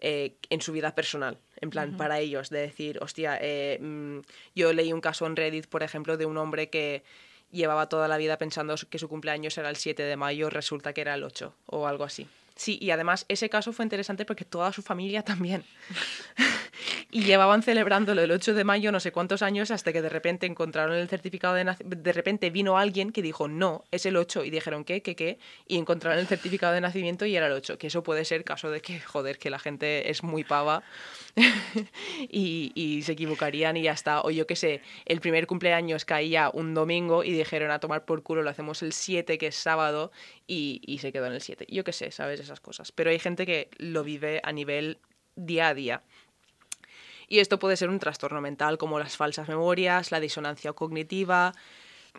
[0.00, 4.20] eh, en su vida personal, en plan, para ellos, de decir, hostia, eh, mm,
[4.54, 7.02] yo leí un caso en Reddit, por ejemplo, de un hombre que
[7.50, 11.00] llevaba toda la vida pensando que su cumpleaños era el 7 de mayo, resulta que
[11.00, 12.28] era el 8 o algo así.
[12.58, 15.62] Sí, y además ese caso fue interesante porque toda su familia también.
[17.12, 20.44] y llevaban celebrándolo el 8 de mayo no sé cuántos años hasta que de repente
[20.44, 22.02] encontraron el certificado de nacimiento.
[22.02, 24.44] De repente vino alguien que dijo, no, es el 8.
[24.44, 25.38] Y dijeron, ¿qué, qué, qué?
[25.68, 27.78] Y encontraron el certificado de nacimiento y era el 8.
[27.78, 30.82] Que eso puede ser caso de que, joder, que la gente es muy pava
[32.28, 34.22] y, se equivocarían y ya está.
[34.22, 38.22] O yo qué sé, el primer cumpleaños caía un domingo y dijeron a tomar por
[38.22, 40.10] culo, lo hacemos el 7, que es sábado,
[40.46, 41.66] y, y se quedó en el 7.
[41.68, 42.40] Yo qué sé, ¿sabes?
[42.40, 42.92] Esas cosas.
[42.92, 44.98] Pero hay gente que lo vive a nivel
[45.36, 46.02] día a día.
[47.28, 51.52] Y esto puede ser un trastorno mental como las falsas memorias, la disonancia cognitiva.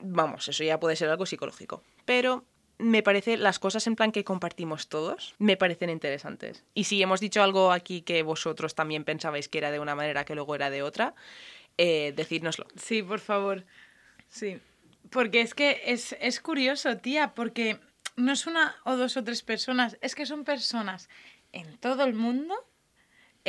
[0.02, 1.84] Vamos, eso ya puede ser algo psicológico.
[2.06, 2.46] Pero
[2.80, 6.64] me parece las cosas en plan que compartimos todos me parecen interesantes.
[6.74, 10.26] Y si hemos dicho algo aquí que vosotros también pensabais que era de una manera
[10.26, 11.14] que luego era de otra,
[11.78, 12.66] eh, decídnoslo.
[12.76, 13.66] Sí, por favor.
[14.30, 14.60] Sí.
[15.10, 17.80] Porque es que es, es curioso, tía, porque
[18.16, 21.10] no es una o dos o tres personas, es que son personas
[21.52, 22.56] en todo el mundo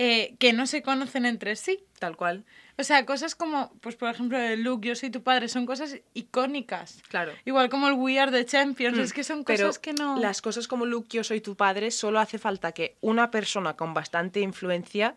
[0.03, 1.85] eh, que no se conocen entre sí.
[1.99, 2.47] Tal cual.
[2.79, 5.99] O sea, cosas como, pues por ejemplo, el Luke, yo soy tu padre, son cosas
[6.15, 7.03] icónicas.
[7.09, 7.33] Claro.
[7.45, 10.19] Igual como el We Are the Champions, Mm, es que son Pero cosas que no...
[10.19, 13.93] Las cosas como Luke, yo soy tu padre, solo hace falta que una persona con
[13.93, 15.17] bastante influencia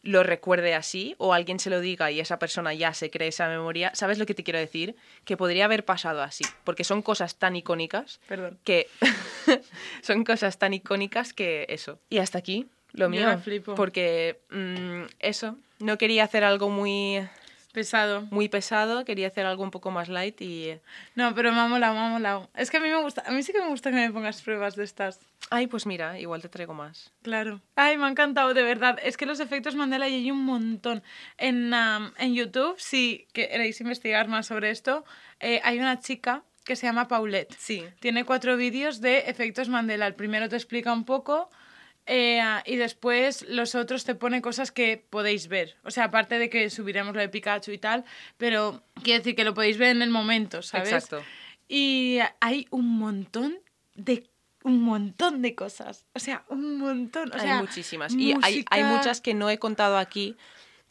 [0.00, 3.46] lo recuerde así o alguien se lo diga y esa persona ya se cree esa
[3.48, 3.90] memoria.
[3.94, 4.96] ¿Sabes lo que te quiero decir?
[5.26, 8.58] Que podría haber pasado así, porque son cosas tan icónicas Perdón.
[8.64, 8.88] que
[10.02, 12.00] son cosas tan icónicas que eso.
[12.08, 13.74] Y hasta aquí lo Yo mío, me flipo.
[13.76, 17.20] porque mm, eso, no quería hacer algo muy
[17.72, 18.22] Pesado.
[18.30, 20.78] muy pesado, quería hacer algo un poco más light y
[21.16, 22.48] No, pero me ha molado, me ha molado.
[22.54, 24.40] Es que a mí me gusta, a mí sí que me gusta que me pongas
[24.42, 25.18] pruebas de estas.
[25.50, 27.10] ay, pues mira, igual te traigo más.
[27.22, 27.60] Claro.
[27.74, 28.98] Ay, me ha encantado, de verdad.
[29.02, 31.02] Es que los efectos Mandela y hay un montón.
[31.36, 35.04] En, am, en YouTube, si queréis investigar más sobre esto,
[35.40, 37.52] eh, hay una chica que se llama Paulette.
[37.58, 37.84] Sí.
[37.98, 40.06] Tiene cuatro vídeos de efectos Mandela.
[40.06, 41.50] El primero te explica un poco
[42.06, 45.76] eh, y después los otros te pone cosas que podéis ver.
[45.84, 48.04] O sea, aparte de que subiremos lo de Pikachu y tal,
[48.36, 50.92] pero quiero decir que lo podéis ver en el momento, ¿sabes?
[50.92, 51.22] Exacto.
[51.68, 53.58] Y hay un montón
[53.94, 54.28] de
[54.64, 56.06] un montón de cosas.
[56.14, 57.30] O sea, un montón.
[57.30, 58.14] O hay sea, muchísimas.
[58.14, 60.36] Y hay, hay muchas que no he contado aquí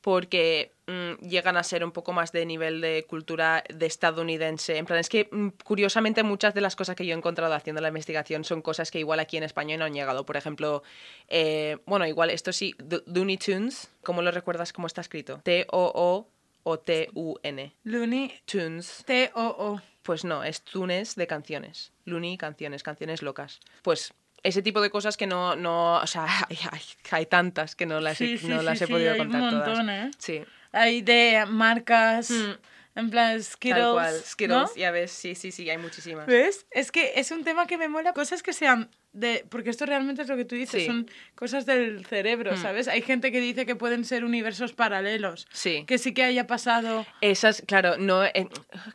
[0.03, 4.77] porque mm, llegan a ser un poco más de nivel de cultura de estadounidense.
[4.77, 7.81] En plan, es que mm, curiosamente muchas de las cosas que yo he encontrado haciendo
[7.81, 10.25] la investigación son cosas que igual aquí en España no han llegado.
[10.25, 10.83] Por ejemplo,
[11.29, 15.39] eh, bueno, igual esto sí, Looney Tunes, ¿cómo lo recuerdas cómo está escrito?
[15.41, 16.27] T-O-O
[16.63, 17.73] o T-U-N.
[17.85, 19.03] Looney Tunes.
[19.05, 19.81] T-O-O.
[20.01, 21.93] Pues no, es tunes de canciones.
[22.03, 23.61] Looney, canciones, canciones locas.
[23.83, 24.13] Pues
[24.43, 27.99] ese tipo de cosas que no, no o sea, hay, hay- hay tantas que no
[27.99, 29.87] las, he- Sí, no sí, las he podido hay un contar montón, todas.
[29.89, 30.11] ¿eh?
[30.17, 32.51] Sí, Hay de marcas, Mm.
[32.95, 33.81] En plan Skittles.
[33.83, 34.13] tal cual.
[34.13, 34.21] ¿no?
[34.25, 36.27] Skittles, ya ves, sí, sí, sí, hay muchísimas.
[36.27, 36.65] ¿Ves?
[36.71, 38.13] Es que es un tema que me mola.
[38.13, 39.45] Cosas que sean de.
[39.49, 40.87] Porque esto realmente es lo que tú dices, Sí.
[40.87, 42.61] son cosas del cerebro, Mm.
[42.61, 42.87] ¿sabes?
[42.87, 45.47] Hay gente que dice que pueden ser universos paralelos.
[45.51, 45.85] Sí.
[45.87, 47.05] Que sí que haya pasado.
[47.21, 48.47] Esas, claro, no, eh,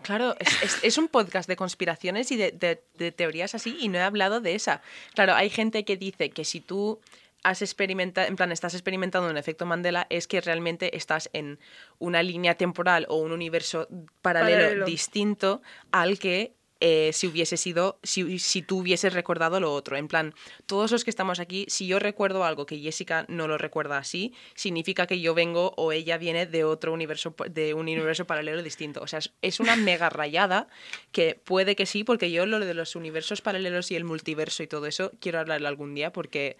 [0.02, 3.88] claro, es, es- es un podcast de conspiraciones y de, de- de teorías así y
[3.88, 4.80] no he hablado de esa.
[5.14, 7.00] Claro, hay gente que dice que si tú
[7.42, 11.58] has experimentado, en plan, estás experimentando un efecto Mandela, es que realmente estás en
[11.98, 13.88] una línea temporal o un universo
[14.22, 14.84] paralelo, Paralelo.
[14.86, 19.96] distinto al que eh, si hubiese sido, si, si tú hubieses recordado lo otro.
[19.96, 20.32] En plan,
[20.66, 24.32] todos los que estamos aquí, si yo recuerdo algo que Jessica no lo recuerda así,
[24.54, 29.00] significa que yo vengo o ella viene de otro universo, de un universo paralelo distinto.
[29.00, 30.68] O sea, es, una mega rayada
[31.10, 34.68] que puede que sí, porque yo lo de los universos paralelos y el multiverso y
[34.68, 36.56] todo eso, quiero hablarlo algún día porque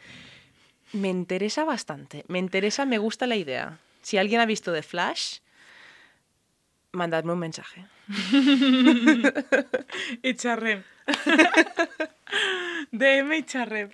[0.92, 2.24] me interesa bastante.
[2.28, 3.78] Me interesa, me gusta la idea.
[4.02, 5.38] Si alguien ha visto The Flash,
[6.92, 7.84] mandadme un mensaje.
[10.22, 10.82] Y charrem.
[12.92, 13.90] DM y charrem.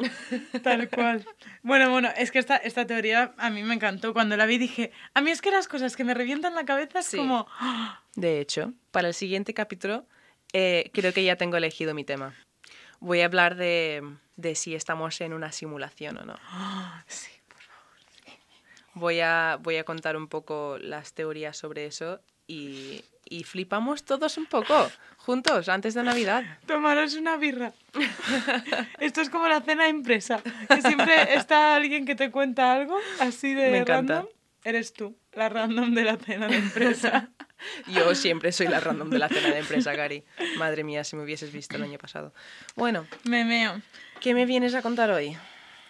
[0.62, 1.24] Tal cual.
[1.62, 4.12] Bueno, bueno, es que esta, esta teoría a mí me encantó.
[4.12, 7.00] Cuando la vi dije, a mí es que las cosas que me revientan la cabeza
[7.00, 7.16] es Sí.
[7.16, 7.46] como...
[8.14, 10.06] De hecho, para el siguiente capítulo
[10.52, 12.34] eh, creo que ya tengo elegido mi tema.
[13.04, 14.02] Voy a hablar de,
[14.36, 16.34] de si estamos en una simulación o no.
[17.06, 18.38] Sí, por favor.
[18.94, 24.38] voy a, voy a contar un poco las teorías sobre eso y, y flipamos todos
[24.38, 26.44] un poco juntos antes de Navidad.
[26.66, 27.72] Tomaros una birra.
[28.98, 30.40] Esto es como la cena de empresa.
[30.68, 34.14] Que siempre está alguien que te cuenta algo así de Me encanta.
[34.14, 34.32] random.
[34.64, 37.28] Eres tú, la random de la cena de empresa.
[37.88, 40.24] Yo siempre soy la random de la cena de empresa, Gary.
[40.58, 42.32] Madre mía, si me hubieses visto el año pasado.
[42.76, 43.80] Bueno, Me meo.
[44.20, 45.36] ¿qué me vienes a contar hoy?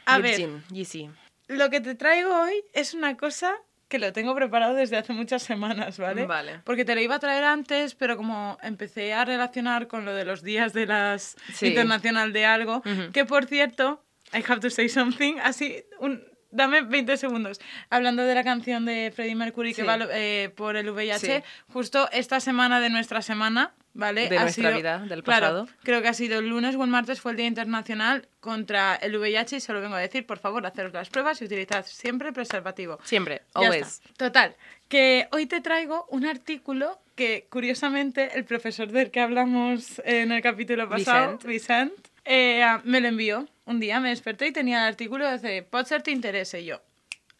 [0.07, 0.37] A ver.
[0.39, 1.11] Virgin, Yeezy.
[1.49, 3.55] Lo que te traigo hoy es una cosa
[3.89, 6.27] que lo tengo preparado desde hace muchas semanas, ¿vale?
[6.27, 6.61] Vale.
[6.65, 10.25] Porque te lo iba a traer antes, pero como empecé a relacionar con lo de
[10.25, 11.69] los días de las Sí.
[11.69, 16.25] internacional de algo, que por cierto, I have to say something, así, un,
[16.55, 17.61] dame 20 segundos.
[17.91, 19.87] Hablando de la canción de Freddie Mercury que Sí.
[19.87, 21.43] va eh, por el VIH, Sí.
[21.73, 24.29] justo esta semana de nuestra semana, ¿vale?
[24.29, 25.69] De Ha nuestra sido- vida, del claro, pasado.
[25.83, 29.17] creo que ha sido el lunes o el martes fue el Día Internacional contra el
[29.17, 32.33] VIH y se lo vengo a decir, por favor, haceros las pruebas y utilizad siempre
[32.33, 32.99] preservativo.
[33.05, 34.01] Siempre, always.
[34.17, 34.55] Total,
[34.89, 40.43] que hoy te traigo un artículo que curiosamente el profesor del que hablamos en el
[40.43, 41.91] capítulo pasado, Vicent.
[41.93, 43.49] Vicent, eh, me lo envió.
[43.67, 46.83] Un día me desperté y tenía el artículo de dice, Potser te interese Y yo.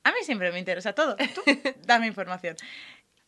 [0.05, 1.17] A mí siempre me interesa todo.
[1.17, 1.43] Tú
[1.87, 2.57] dame información.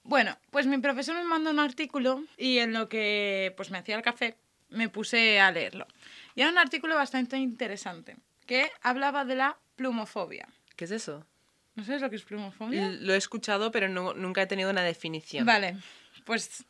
[0.03, 3.97] Bueno, pues mi profesor me mandó un artículo y en lo que pues me hacía
[3.97, 4.37] el café
[4.71, 5.87] me puse a leerlo.
[6.35, 8.17] Y era un artículo bastante interesante
[8.47, 10.49] que hablaba de la plumofobia.
[10.77, 11.27] ¿Qué es eso?
[11.75, 12.89] ¿No sabes lo que es plumofobia?
[13.01, 15.45] Lo he escuchado, pero no- nunca he tenido una definición.
[15.45, 15.77] Vale,
[16.25, 16.65] pues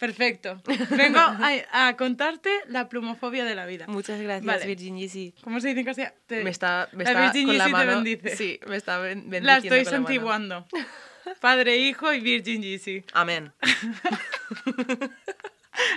[0.00, 0.60] perfecto.
[0.90, 1.38] Vengo a,
[1.72, 3.86] a contarte la plumofobia de la vida.
[3.86, 4.66] Muchas gracias, Vale.
[4.66, 5.34] Virgin Yeezy.
[5.44, 6.14] ¿Cómo se dice en castellano?
[6.26, 7.92] Te- Me está, me la está con la te mano.
[8.02, 8.36] bendice.
[8.36, 10.06] Sí, me está ben- bendiciendo La estoy con la mano.
[10.06, 10.66] santiguando.
[11.40, 13.04] Padre, Hijo y Virgin Yeezy.
[13.12, 13.52] Amén.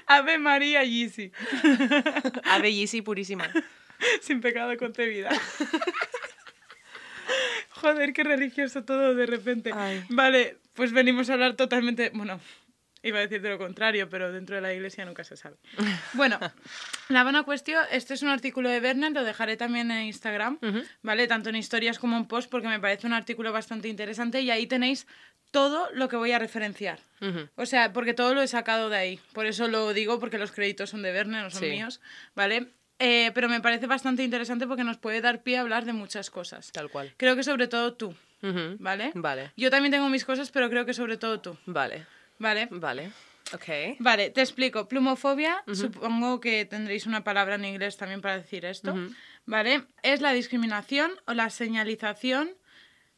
[0.08, 1.32] Ave María Yeezy.
[2.44, 3.50] Ave Yeezy purísima.
[4.22, 5.30] Sin pecado concebida.
[7.70, 9.72] Joder, qué religioso todo de repente.
[9.74, 10.04] Ay.
[10.10, 12.12] Vale, pues venimos a hablar totalmente.
[12.14, 12.40] Bueno,
[13.04, 15.58] iba a decir de lo contrario, pero dentro de la iglesia nunca se sabe.
[16.14, 16.40] Bueno,
[17.10, 20.60] la buena cuestión: este es un artículo de Berner, lo dejaré también en Instagram.
[21.02, 21.28] ¿vale?
[21.28, 24.66] Tanto en historias como en post, porque me parece un artículo bastante interesante y ahí
[24.68, 25.06] tenéis
[25.52, 27.00] todo lo que voy a referenciar.
[27.56, 29.20] O sea, porque todo lo he sacado de ahí.
[29.34, 31.68] Por eso lo digo, porque los créditos son de Verne, no son Sí.
[31.70, 32.02] míos,
[32.36, 32.68] ¿vale?
[33.00, 36.30] Eh, pero me parece bastante interesante porque nos puede dar pie a hablar de muchas
[36.30, 36.72] cosas.
[36.72, 37.14] Tal cual.
[37.18, 38.16] Creo que sobre todo tú.
[38.80, 39.12] ¿vale?
[39.16, 39.52] Vale.
[39.56, 42.06] Yo también tengo mis cosas, pero creo que sobre todo tú, Vale.
[42.40, 42.68] ¿Vale?
[42.72, 43.12] Vale.
[43.54, 43.98] Ok.
[44.00, 44.88] Vale, te explico.
[44.88, 48.96] Plumofobia, supongo que tendréis una palabra en inglés también para decir esto.
[49.46, 49.84] ¿vale?
[50.02, 52.52] Es la discriminación o la señalización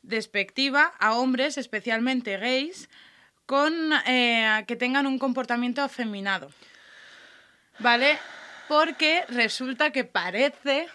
[0.02, 2.90] despectiva a hombres, especialmente gays,
[3.46, 6.52] con eh, que tengan un comportamiento afeminado.
[7.80, 8.18] ¿Vale?
[8.68, 10.88] Porque resulta que parece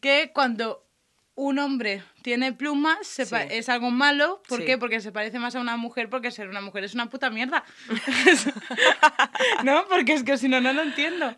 [0.00, 0.86] que cuando
[1.34, 3.34] un hombre tiene plumas se Sí.
[3.50, 4.42] es algo malo.
[4.48, 4.66] ¿Por Sí.
[4.66, 4.76] qué?
[4.78, 7.64] Porque se parece más a una mujer, porque ser una mujer es una puta mierda.
[9.64, 11.34] no, porque es que si no, no lo entiendo.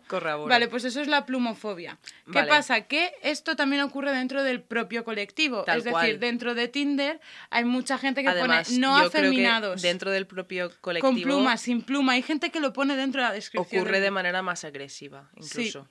[0.47, 1.97] Vale, pues eso es la plumofobia.
[2.25, 2.47] ¿Qué Vale.
[2.49, 2.81] pasa?
[2.81, 5.63] Que esto también ocurre dentro del propio colectivo.
[5.63, 6.19] Tal es decir, cual.
[6.19, 9.81] dentro de Tinder hay mucha gente que Además, pone no afeminados.
[9.81, 12.13] dentro del propio colectivo con pluma, sin pluma.
[12.13, 13.81] Hay gente que lo pone dentro de la descripción.
[13.81, 15.87] ocurre de manera más agresiva, incluso.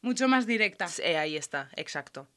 [0.00, 0.88] Mucho más directa.
[0.88, 2.28] Sí, ahí está, exacto.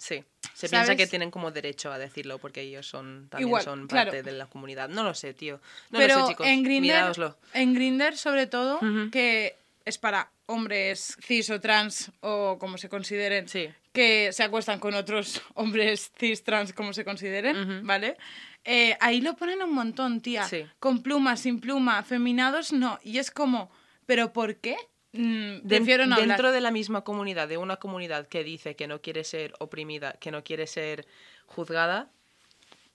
[0.00, 0.24] Sí.
[0.54, 0.86] Se ¿Sabes?
[0.86, 4.10] piensa que tienen como derecho a decirlo porque ellos son también Igual, son claro.
[4.10, 4.88] parte de la comunidad.
[4.88, 5.60] No lo sé, tío.
[5.90, 6.46] No Pero lo sé, chicos.
[6.46, 7.36] en Grindr, Miraoslo.
[7.52, 8.80] en Grindr sobre todo,
[9.12, 13.68] que es para hombres cis o trans o como se consideren, Sí.
[13.92, 17.86] que se acuestan con otros hombres cis trans como se consideren.
[17.86, 18.16] ¿vale?
[18.64, 20.44] Eh, ahí lo ponen un montón, tía.
[20.48, 20.66] Sí.
[20.78, 22.98] Con pluma, sin pluma, afeminados, no.
[23.02, 23.70] Y es como,
[24.06, 24.76] ¿pero por qué?
[25.12, 26.52] Mm, Den- prefiero no dentro hablar.
[26.52, 30.30] de la misma comunidad, de una comunidad que dice que no quiere ser oprimida, que
[30.30, 31.06] no quiere ser
[31.46, 32.10] juzgada,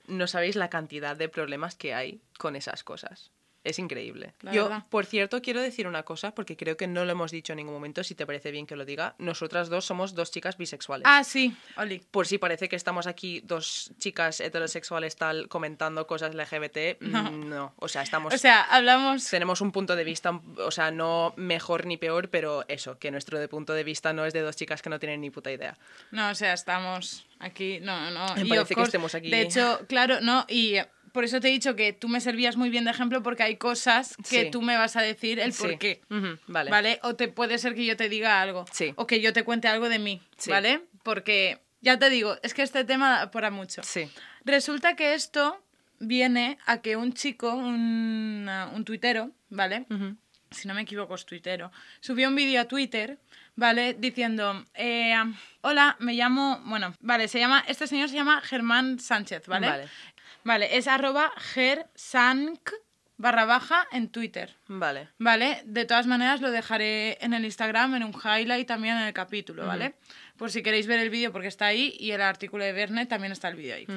[0.08, 3.32] no sabéis la cantidad de problemas que hay con esas cosas.
[3.66, 4.36] Es increíble.
[4.44, 4.84] La Yo, verdad.
[4.90, 7.74] por cierto, quiero decir una cosa, porque creo que no lo hemos dicho en ningún
[7.74, 9.16] momento, si te parece bien que lo diga.
[9.18, 11.08] Nosotras dos somos dos chicas bisexuales.
[11.10, 12.00] Ah, sí, Oli.
[12.12, 17.32] Por si parece que estamos aquí dos chicas heterosexuales tal comentando cosas LGBT, mm, No.
[17.32, 17.74] no.
[17.78, 19.28] O sea, estamos O sea, hablamos...
[19.30, 23.40] tenemos un punto de vista, o sea, no mejor ni peor, pero eso, que nuestro
[23.40, 25.76] de punto de vista no es de dos chicas que no tienen ni puta idea.
[26.12, 28.36] No, o sea, estamos aquí, no, no.
[28.36, 29.32] Me y parece que estemos aquí.
[29.32, 30.76] De hecho, claro, no, y
[31.16, 33.56] por eso te he dicho que tú me servías muy bien de ejemplo porque hay
[33.56, 34.52] cosas que Sí.
[34.52, 35.64] tú me vas a decir el Sí.
[35.64, 36.02] por qué.
[36.48, 36.70] Vale.
[36.70, 37.00] Vale.
[37.04, 38.66] O te puede ser que yo te diga algo.
[38.72, 38.92] Sí.
[38.98, 40.22] O que yo te cuente algo de mí.
[40.38, 40.52] Sí.
[40.52, 40.82] ¿Vale?
[41.04, 43.82] Porque, ya te digo, es que este tema da para mucho.
[43.84, 44.10] Sí.
[44.44, 45.64] Resulta que esto
[46.00, 49.86] viene a que un chico, un, un tuitero, ¿vale?
[50.52, 53.18] Si no me equivoco es tuitero, subió un vídeo a Twitter,
[53.56, 53.94] ¿vale?
[53.98, 55.16] Diciendo, eh,
[55.62, 59.68] hola, me llamo, bueno, vale, se llama, este señor se llama Germán Sánchez, ¿vale?
[59.70, 59.88] Vale.
[60.46, 62.70] Vale, es arroba gersank
[63.18, 64.56] barra baja en Twitter.
[64.68, 65.10] Vale.
[65.18, 65.64] ¿Vale?
[65.66, 69.66] De todas maneras lo dejaré en el Instagram, en un highlight también en el capítulo,
[69.66, 69.96] ¿vale?
[70.38, 73.32] Por si queréis ver el vídeo porque está ahí y el artículo de Verne también
[73.32, 73.88] está el vídeo ahí.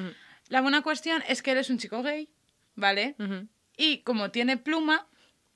[0.47, 2.29] La buena cuestión es que él es un chico gay,
[2.75, 3.15] ¿vale?
[3.77, 5.07] Y como tiene pluma,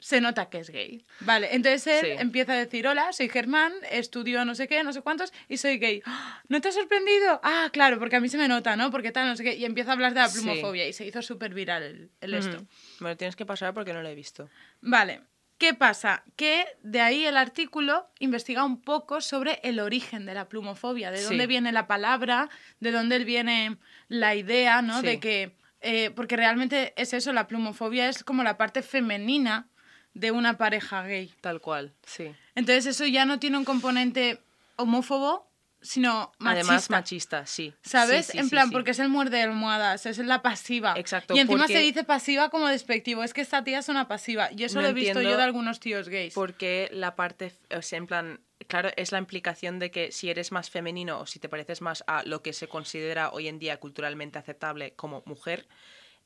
[0.04, 1.06] se nota que es gay.
[1.22, 2.22] Vale, entonces él Sí.
[2.22, 5.78] empieza a decir, hola, soy Germán, estudio no sé qué, no sé cuántos, y soy
[5.78, 6.02] gay.
[6.06, 6.42] ¡Ah!
[6.50, 7.40] ¿No te ha sorprendido?
[7.42, 8.92] Ah, claro, porque a mí se me nota, ¿no?
[8.92, 9.56] Porque tal, no sé qué.
[9.56, 10.42] Y empieza a hablar de la Sí.
[10.42, 12.58] plumofobia y se hizo súper viral el, el esto.
[12.58, 12.68] Ujú.
[13.00, 14.50] Me lo tienes que pasar porque no lo he visto.
[14.82, 15.22] Vale,
[15.58, 16.26] ¿qué pasa?
[16.36, 21.20] Que de ahí el artículo investiga un poco sobre el origen de la plumofobia, de
[21.20, 21.24] Sí.
[21.24, 22.50] dónde viene la palabra,
[22.82, 23.78] de dónde viene
[24.10, 25.00] la idea, ¿no?
[25.00, 25.06] Sí.
[25.06, 29.70] De que, eh, porque realmente es eso, la plumofobia es como la parte femenina
[30.14, 31.34] de una pareja gay.
[31.42, 32.34] Tal cual, sí.
[32.56, 34.40] Entonces eso ya no tiene un componente
[34.76, 35.48] homófobo,
[35.84, 36.50] sino machista.
[36.50, 37.74] Además, machista, sí.
[37.82, 38.28] ¿Sabes?
[38.28, 38.72] Sí, sí, en plan, sí.
[38.74, 40.94] porque es el muerde de almohadas, es la pasiva.
[40.98, 43.24] Exacto, Y encima se dice pasiva como despectivo.
[43.24, 44.50] Es que esta tía es una pasiva.
[44.52, 46.34] Y eso No lo he visto yo de algunos tíos gays.
[46.34, 50.52] Porque la parte, o sea, en plan, claro, es la implicación de que si eres
[50.52, 53.78] más femenino o si te pareces más a lo que se considera hoy en día
[53.80, 55.68] culturalmente aceptable como mujer,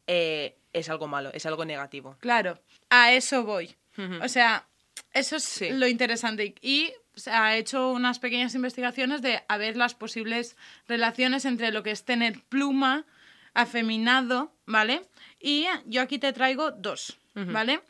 [0.07, 2.17] eh, es algo malo, es algo negativo.
[2.19, 3.75] Claro, a eso voy.
[4.21, 4.67] O sea,
[5.13, 5.69] eso es Sí.
[5.71, 6.53] lo interesante.
[6.61, 10.55] Y se ha hecho unas pequeñas investigaciones de a ver las posibles
[10.87, 13.05] relaciones entre lo que es tener pluma,
[13.55, 15.01] afeminado, ¿vale?
[15.39, 17.17] Y yo aquí te traigo dos.
[17.33, 17.81] ¿vale?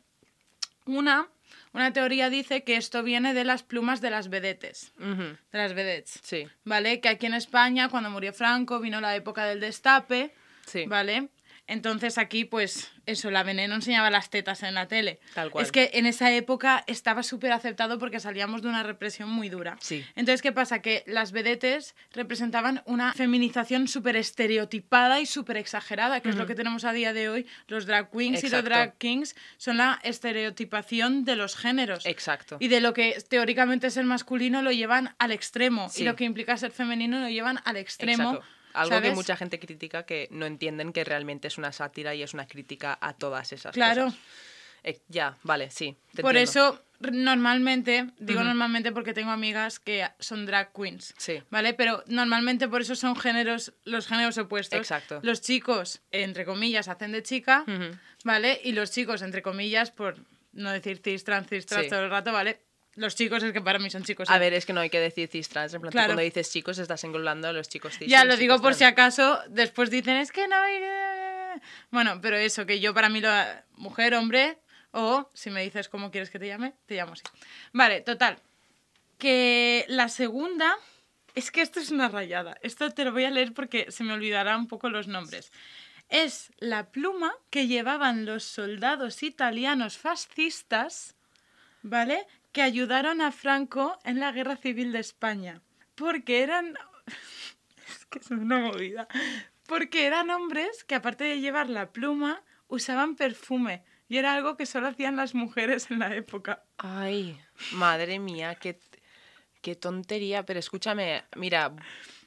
[0.86, 1.28] Una,
[1.74, 6.20] una teoría dice que esto viene de las plumas de las vedetes, de las vedettes,
[6.24, 6.99] Sí, ¿vale?
[6.99, 10.34] Que aquí en España, cuando murió Franco, vino la época del destape,
[10.65, 10.86] sí.
[10.86, 11.30] ¿vale?
[11.68, 15.20] Entonces aquí, pues, eso, la veneno enseñaba las tetas en la tele.
[15.34, 15.65] Tal cual.
[15.65, 19.78] Es que en esa época estaba súper aceptado porque salíamos de una represión muy dura.
[19.82, 20.05] Sí.
[20.15, 20.82] Entonces, ¿qué pasa?
[20.82, 26.55] Que las vedetes representaban una feminización súper estereotipada y súper exagerada, que es lo que
[26.55, 27.47] tenemos a día de hoy.
[27.68, 32.05] Los drag queens y los drag kings son la estereotipación de los géneros.
[32.05, 32.57] Exacto.
[32.59, 35.89] Y de lo que teóricamente es ser masculino lo llevan al extremo.
[35.89, 36.01] Sí.
[36.01, 38.36] Y lo que implica ser femenino lo llevan al extremo.
[38.36, 38.57] Exacto.
[38.74, 42.34] Algo que mucha gente critica que no entienden que realmente es una sátira y es
[42.34, 44.05] una crítica a todas esas Claro.
[44.05, 44.20] cosas.
[44.84, 45.97] Eh, ya, vale, sí.
[46.13, 46.51] te Por entiendo.
[46.76, 46.84] eso,
[47.32, 51.41] normalmente, digo normalmente porque tengo amigas que son drag queens, Sí.
[51.49, 51.74] ¿vale?
[51.74, 54.78] Pero normalmente por eso son géneros, los géneros opuestos.
[54.80, 55.20] Exacto.
[55.24, 57.65] Los chicos, entre comillas, hacen de chica.
[58.24, 58.59] ¿vale?
[58.63, 60.18] Y los chicos, entre comillas, por
[60.53, 61.89] no decir cis, trans, cis, trans Sí.
[61.89, 62.59] todo el rato, ¿vale?
[62.98, 64.30] Los chicos es que para mí son chicos.
[64.30, 65.74] A ver, es que no hay que decir cis trans.
[65.74, 66.08] En plan, Claro.
[66.08, 68.08] cuando dices chicos, estás englobando a los chicos cis.
[68.10, 71.62] Ya lo digo por si acaso después dicen, es que no hay...
[71.91, 73.30] Bueno, pero eso, que yo para mí lo...
[73.76, 74.58] Mujer, hombre,
[74.91, 77.24] o si me dices cómo quieres que te llame, te llamo así.
[77.72, 78.39] Vale, total.
[79.18, 80.76] Que la segunda...
[81.36, 82.58] Es que esto es una rayada.
[82.64, 85.52] Esto te lo voy a leer porque se me olvidará un poco los nombres.
[86.10, 91.14] Es la pluma que llevaban los soldados italianos fascistas,
[91.84, 92.26] ¿vale?
[92.58, 95.62] Que ayudaron a Franco en la Guerra Civil de España.
[95.93, 96.74] Porque eran
[97.88, 99.08] es que es una movida.
[99.68, 103.84] Porque eran hombres que aparte de llevar la pluma, usaban perfume.
[104.10, 106.64] Y era algo que solo hacían las mujeres en la época.
[106.80, 107.39] Ay,
[107.74, 108.80] madre mía, qué,
[109.62, 110.43] qué tontería.
[110.43, 111.76] Pero escúchame, mira,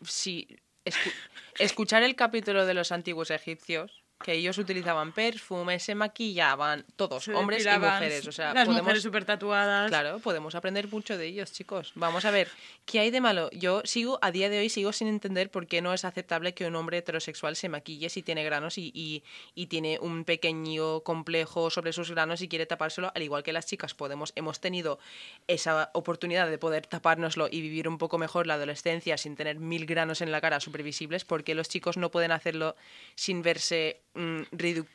[0.04, 0.46] si
[0.84, 1.12] escu-
[1.58, 7.34] escuchar el capítulo de los antiguos egipcios, que ellos utilizaban perfume, se maquillaban, todos, Se
[7.34, 8.26] hombres y mujeres.
[8.26, 9.88] O sea, las podemos, mujeres súper tatuadas.
[9.88, 11.92] Claro, podemos aprender mucho de ellos, chicos.
[11.94, 12.48] Vamos a ver,
[12.84, 13.48] ¿qué hay de malo?
[13.52, 16.66] Yo sigo, a día de hoy, sigo sin entender por qué no es aceptable que
[16.66, 19.22] un hombre heterosexual se maquille si tiene granos y, y-
[19.54, 23.66] y tiene un pequeño complejo sobre sus granos y quiere tapárselo, al igual que las
[23.66, 24.98] chicas podemos, hemos tenido
[25.48, 29.86] esa oportunidad de poder tapárnoslo y vivir un poco mejor la adolescencia sin tener mil
[29.86, 32.76] granos en la cara súper visibles, porque los chicos no pueden hacerlo
[33.14, 34.42] sin verse mm,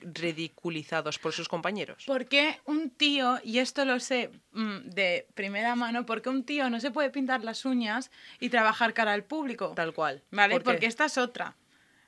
[0.03, 2.03] ridiculizados por sus compañeros?
[2.05, 6.79] Porque un tío, y esto lo sé mm, de primera mano, porque un tío no
[6.79, 9.73] se puede pintar las uñas y trabajar cara al público.
[9.75, 10.23] Tal cual.
[10.31, 10.53] ¿Vale?
[10.53, 10.63] ¿Por?
[10.63, 11.55] Porque esta es otra.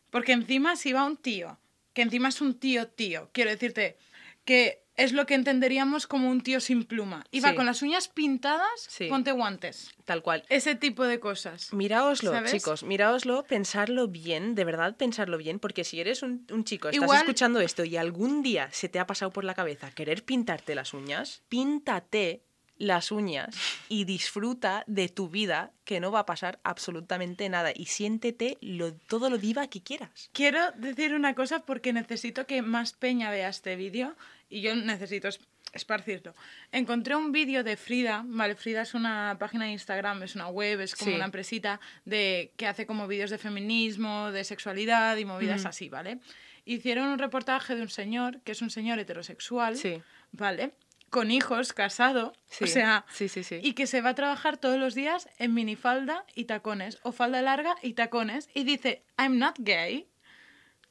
[0.09, 1.59] Porque encima si va un tío,
[1.93, 3.97] que encima es un tío tío, quiero decirte
[4.45, 7.23] que es lo que entenderíamos como un tío sin pluma.
[7.31, 7.55] Sí.
[7.55, 9.07] con las uñas pintadas, Sí.
[9.07, 9.91] ponte guantes.
[10.05, 10.43] Tal cual.
[10.49, 11.71] Ese tipo de cosas.
[11.73, 12.51] Miraoslo, ¿Sabes?
[12.51, 17.01] chicos, miraoslo, pensarlo bien, de verdad pensarlo bien, porque si eres un, un chico, estás
[17.03, 20.75] Igual- escuchando esto y algún día se te ha pasado por la cabeza querer pintarte
[20.75, 22.43] las uñas, píntate
[22.79, 23.55] las uñas
[23.89, 28.93] y disfruta de tu vida, que no va a pasar absolutamente nada, y siéntete lo,
[28.93, 30.29] todo lo diva que quieras.
[30.31, 34.15] Quiero decir una cosa porque necesito que más peña vea este vídeo
[34.49, 35.39] y yo necesito es-
[35.73, 36.33] esparcirlo.
[36.71, 38.55] Encontré un vídeo de Frida, ¿vale?
[38.55, 41.15] Frida es una página de Instagram, es una web, es como Sí.
[41.15, 46.19] una empresita de, que hace como vídeos de feminismo, de sexualidad y movidas así, ¿vale?
[46.65, 50.01] Hicieron un reportaje de un señor, que es un señor heterosexual, Sí.
[50.31, 50.71] ¿vale?
[51.09, 52.63] Con hijos, casado, Sí.
[52.65, 53.59] o sea, Sí, sí, sí.
[53.61, 57.41] y que se va a trabajar todos los días en minifalda y tacones, o falda
[57.41, 60.07] larga y tacones, y dice, I'm not gay.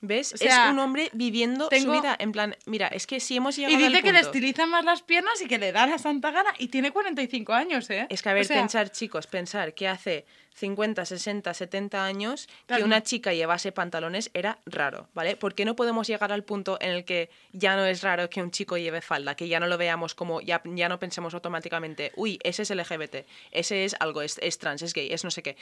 [0.07, 0.32] ¿Ves?
[0.34, 2.16] O sea, es un hombre viviendo tengo- su vida.
[2.18, 4.66] En plan, mira, es que si hemos llegado Y al dice que le punto- estiliza
[4.66, 8.07] más las piernas y que le da la santa gana, y tiene 45 años, ¿eh?
[8.11, 12.48] Es que, a ver, O sea, pensar, chicos, pensar que hace 50, 60, 70 años
[12.66, 12.80] Claro.
[12.82, 15.36] que una chica llevase pantalones era raro, ¿vale?
[15.36, 18.40] ¿Por qué no podemos llegar al punto en el que ya no es raro que
[18.42, 22.12] un chico lleve falda, que ya no lo veamos como, ya, ya no pensemos automáticamente,
[22.16, 25.42] uy, ese es LGBT, ese es algo, es, es trans, es gay, es no sé
[25.42, 25.57] qué?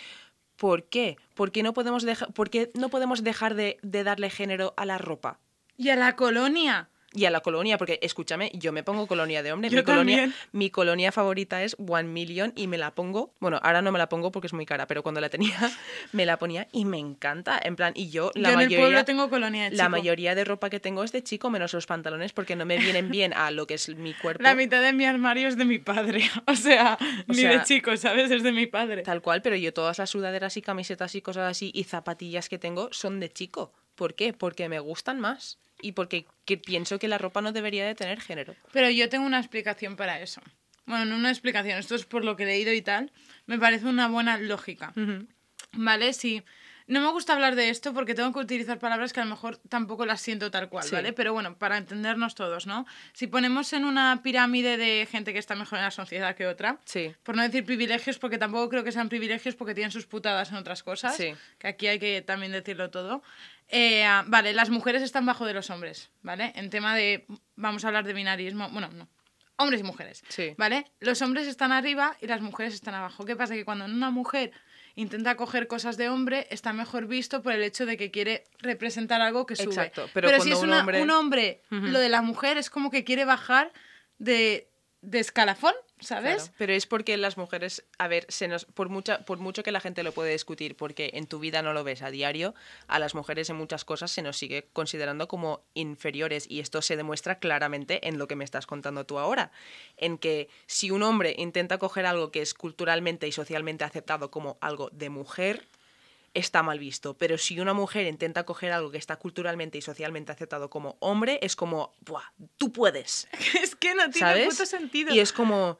[0.57, 1.17] ¿Por qué?
[1.35, 4.99] ¿Por qué no podemos, por qué no podemos dejar de, de darle género a la
[4.99, 5.41] ropa?
[5.77, 6.89] Y a la colonia.
[7.15, 9.71] Y a la colonia, porque escúchame, yo me pongo colonia de hombre.
[9.71, 13.33] Yo mi, colonia, mi colonia favorita es One Million y me la pongo.
[13.39, 15.57] Bueno, ahora no me la pongo porque es muy cara, pero cuando la tenía
[16.13, 17.61] me la ponía y me encanta.
[17.63, 18.79] En plan, y yo la Yo en el mayoría.
[18.79, 19.91] pueblo tengo colonia de la chico.
[19.91, 23.11] mayoría de ropa que tengo es de chico, menos los pantalones, porque no me vienen
[23.11, 24.43] bien a lo que es mi cuerpo.
[24.43, 26.23] La mitad de mi armario es de mi padre.
[26.47, 26.99] O sea,
[27.29, 28.31] O ni sea, de chico, ¿sabes?
[28.31, 29.03] Es de mi padre.
[29.03, 32.59] Tal cual, pero yo todas las sudaderas y camisetas y cosas así y zapatillas que
[32.59, 33.73] tengo son de chico.
[33.95, 34.33] ¿Por qué?
[34.33, 38.21] Porque me gustan más y porque que pienso que la ropa no debería de tener
[38.21, 38.55] género.
[38.73, 40.41] Pero yo tengo una explicación para eso.
[40.87, 43.13] Bueno, no una explicación, esto es por lo que he leído y tal.
[43.47, 44.93] Me parece una buena lógica.
[45.73, 46.13] ¿Vale?
[46.13, 46.43] Sí.
[46.87, 49.57] No me gusta hablar de esto porque tengo que utilizar palabras que a lo mejor
[49.71, 50.95] tampoco las siento tal cual, Sí.
[50.95, 51.15] ¿vale?
[51.15, 52.85] Pero bueno, para entendernos todos, ¿no?
[53.15, 56.79] Si ponemos en una pirámide de gente que está mejor en la sociedad que otra,
[56.85, 57.15] Sí.
[57.23, 60.57] por no decir privilegios, porque tampoco creo que sean privilegios porque tienen sus putadas en
[60.57, 61.35] otras cosas, Sí.
[61.59, 63.23] que aquí hay que también decirlo todo.
[63.69, 66.53] Eh, ah, vale, las mujeres están bajo de los hombres, ¿vale?
[66.55, 67.25] En tema de,
[67.57, 69.09] vamos a hablar de binarismo, bueno, no,
[69.57, 70.55] hombres y mujeres, Sí.
[70.59, 70.85] ¿vale?
[71.01, 73.25] Los hombres están arriba y las mujeres están abajo.
[73.25, 73.55] ¿Qué pasa?
[73.55, 74.53] Que cuando una mujer
[74.97, 79.21] intenta coger cosas de hombre, está mejor visto por el hecho de que quiere representar
[79.21, 79.67] algo que sube.
[79.67, 82.91] Exacto, pero si es un una- hombre- un hombre, lo de la mujer es como
[82.91, 83.73] que quiere bajar
[84.19, 84.69] de,
[85.05, 86.51] de escalafón, ¿sabes?
[86.59, 89.81] Pero es porque las mujeres, a ver, se nos, por, mucha, por mucho que la
[89.81, 92.55] gente lo puede discutir, porque en tu vida no lo ves a diario,
[92.87, 96.97] a las mujeres en muchas cosas se nos sigue considerando como inferiores y esto se
[96.97, 99.53] demuestra claramente en lo que me estás contando tú ahora,
[99.97, 104.59] en que si un hombre intenta coger algo que es culturalmente y socialmente aceptado como
[104.61, 105.69] algo de mujer,
[106.35, 110.33] está mal visto, pero si una mujer intenta coger algo que está culturalmente y socialmente
[110.33, 113.29] aceptado como hombre, es como, Buah, tú puedes.
[113.63, 114.49] es que no tiene ¿sabes?
[114.49, 115.15] puto sentido.
[115.15, 115.79] Y es como,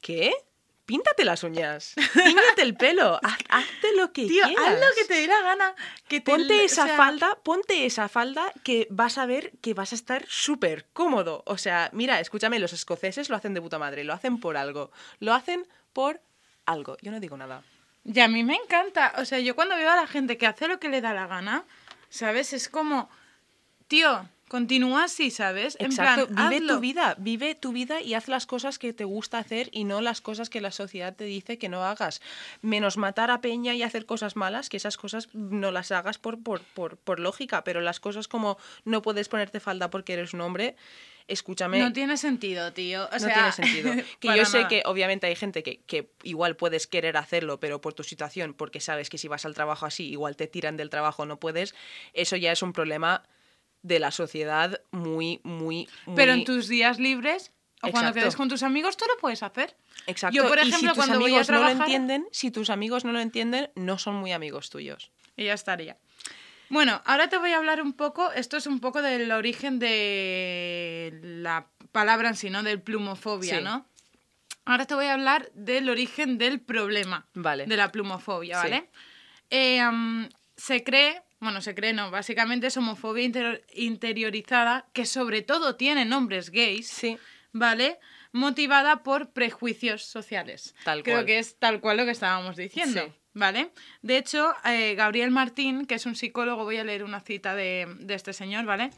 [0.00, 0.32] ¿qué?
[0.84, 4.66] Píntate las uñas, píntate el pelo, haz- hazte lo que Tío, quieras.
[4.68, 5.74] haz lo que te dé la gana.
[6.06, 9.74] Que te- Ponte o esa sea, falda, ponte esa falda que vas a ver que
[9.74, 11.42] vas a estar súper cómodo.
[11.46, 14.92] O sea, mira, escúchame, los escoceses lo hacen de puta madre, lo hacen por algo.
[15.18, 16.20] Lo hacen por
[16.66, 16.96] algo.
[17.02, 17.64] Yo no digo nada.
[18.06, 19.12] Y a mí me encanta.
[19.18, 21.26] O sea, yo cuando veo a la gente que hace lo que le da la
[21.26, 21.64] gana,
[22.08, 22.52] ¿sabes?
[22.52, 23.10] Es como,
[23.88, 25.76] tío, continúa así, ¿sabes?
[25.80, 26.74] En Exacto, plan, vive hazlo.
[26.74, 30.00] tu vida, vive tu vida y haz las cosas que te gusta hacer y no
[30.00, 32.20] las cosas que la sociedad te dice que no hagas.
[32.62, 36.42] Menos matar a Peña y hacer cosas malas, que esas cosas no las hagas por,
[36.42, 40.42] por, por, por lógica, pero las cosas como no puedes ponerte falda porque eres un
[40.42, 40.76] hombre,
[41.28, 41.80] escúchame.
[41.80, 43.06] No tiene sentido, tío.
[43.06, 44.04] O no sea, tiene sentido.
[44.20, 47.94] Que yo sé que obviamente hay gente que, que igual puedes querer hacerlo, pero por
[47.94, 51.26] tu situación, porque sabes que si vas al trabajo así, igual te tiran del trabajo,
[51.26, 51.74] no puedes.
[52.12, 53.24] Eso ya es un problema
[53.86, 56.16] de la sociedad muy, muy, muy...
[56.16, 59.76] Pero en tus días libres o cuando quedes con tus amigos, tú lo puedes hacer.
[60.06, 60.34] Exacto.
[60.34, 62.50] Yo, por y si ejemplo, tus cuando voy a amigos no lo trabajar- entienden, si
[62.50, 65.10] tus amigos no lo entienden, no son muy amigos tuyos.
[65.36, 65.96] Y ya estaría.
[66.68, 71.20] Bueno, ahora te voy a hablar un poco, esto es un poco del origen de
[71.22, 72.62] la palabra en sí, ¿no?
[72.64, 73.64] Del plumofobia, Sí.
[73.64, 73.86] ¿no?
[74.64, 77.66] Ahora te voy a hablar del origen del problema Vale.
[77.66, 78.68] de la plumofobia, Sí.
[78.68, 78.90] ¿vale?
[79.50, 85.76] Eh, se cree, bueno, se cree no, básicamente es homofobia inter- interiorizada que sobre todo
[85.76, 87.18] tiene nombres gays, Sí.
[87.52, 87.98] ¿vale?
[88.32, 90.74] Motivada por prejuicios sociales.
[90.84, 91.26] Tal Creo cual.
[91.26, 93.04] que es tal cual lo que estábamos diciendo.
[93.06, 93.12] Sí.
[93.34, 93.70] ¿Vale?
[94.00, 97.86] De hecho, eh, Gabriel Martín, que es un psicólogo, voy a leer una cita de,
[98.00, 98.90] de este señor, ¿vale?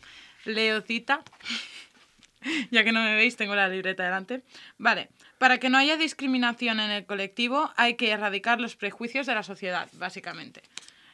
[0.44, 1.22] Leo cita.
[2.70, 4.42] ya que no me veis, tengo la libreta delante.
[4.78, 5.08] Vale.
[5.38, 9.42] Para que no haya discriminación en el colectivo, hay que erradicar los prejuicios de la
[9.42, 10.62] sociedad, básicamente.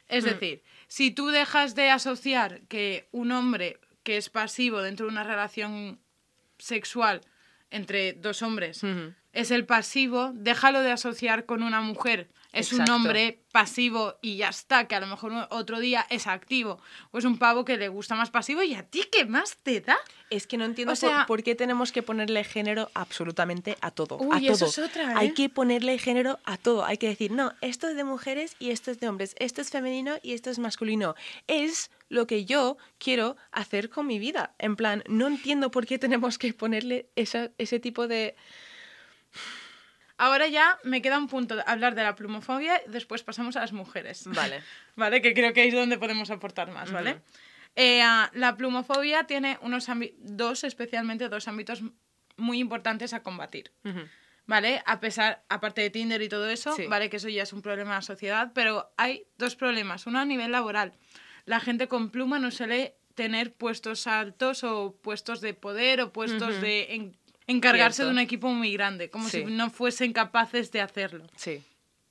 [0.07, 0.27] Es Mm.
[0.27, 5.23] decir, si tú dejas de asociar que un hombre que es pasivo dentro de una
[5.23, 5.99] relación
[6.57, 7.21] sexual
[7.71, 8.81] entre dos hombres.
[9.35, 12.29] Es el pasivo, déjalo de asociar con una mujer.
[12.53, 16.79] Es un hombre pasivo y ya está, que a lo mejor otro día es activo.
[17.11, 19.81] O es un pavo que le gusta más pasivo y a ti qué más te
[19.81, 19.97] da.
[20.29, 23.91] Es que no entiendo O por- sea- por, qué tenemos que ponerle género absolutamente a
[23.91, 24.15] todo.
[24.31, 24.69] a Uy, eso todo.
[24.69, 25.15] es otra, ¿eh?
[25.17, 26.85] Hay que ponerle género a todo.
[26.85, 29.35] Hay que decir, no, esto es de mujeres y esto es de hombres.
[29.37, 31.13] Esto es femenino y esto es masculino.
[31.47, 34.55] Es lo que yo quiero hacer con mi vida.
[34.59, 38.37] En plan, no entiendo por qué tenemos que ponerle esa- ese tipo de...
[40.17, 43.73] Ahora ya me queda un punto de hablar de la plumofobia, después pasamos a las
[43.73, 44.23] mujeres.
[44.27, 44.63] Vale.
[44.95, 45.21] ¿Vale?
[45.21, 47.11] Que creo que es donde podemos aportar más, ¿vale?
[47.11, 47.21] Ujú.
[47.75, 49.87] Eh, ah, la plumofobia tiene unos
[50.19, 51.81] dos, especialmente dos ámbitos
[52.37, 53.71] muy importantes a combatir.
[53.83, 53.99] Ujú.
[54.47, 54.81] ¿Vale?
[54.85, 56.85] A pesar, aparte de Tinder y todo eso, Sí.
[56.87, 57.09] ¿vale?
[57.09, 60.05] Que eso ya es un problema de la sociedad, pero hay dos problemas.
[60.07, 60.93] Uno a nivel laboral.
[61.45, 66.53] La gente con pluma no suele tener puestos altos o puestos de poder o puestos
[66.55, 66.61] Ujú.
[66.61, 67.17] de en-
[67.47, 68.07] encargarse Cierto.
[68.09, 69.39] de un equipo muy grande, como Sí.
[69.39, 71.63] si no fuesen capaces de hacerlo, Sí,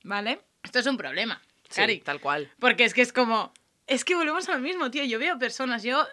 [0.02, 0.40] ¿vale?
[0.62, 2.00] Esto es un problema, sí, Cari.
[2.00, 2.50] tal cual.
[2.58, 3.52] Porque es que es como.
[3.86, 5.04] Es que volvemos al mismo, tío.
[5.04, 6.06] Yo veo personas, yo.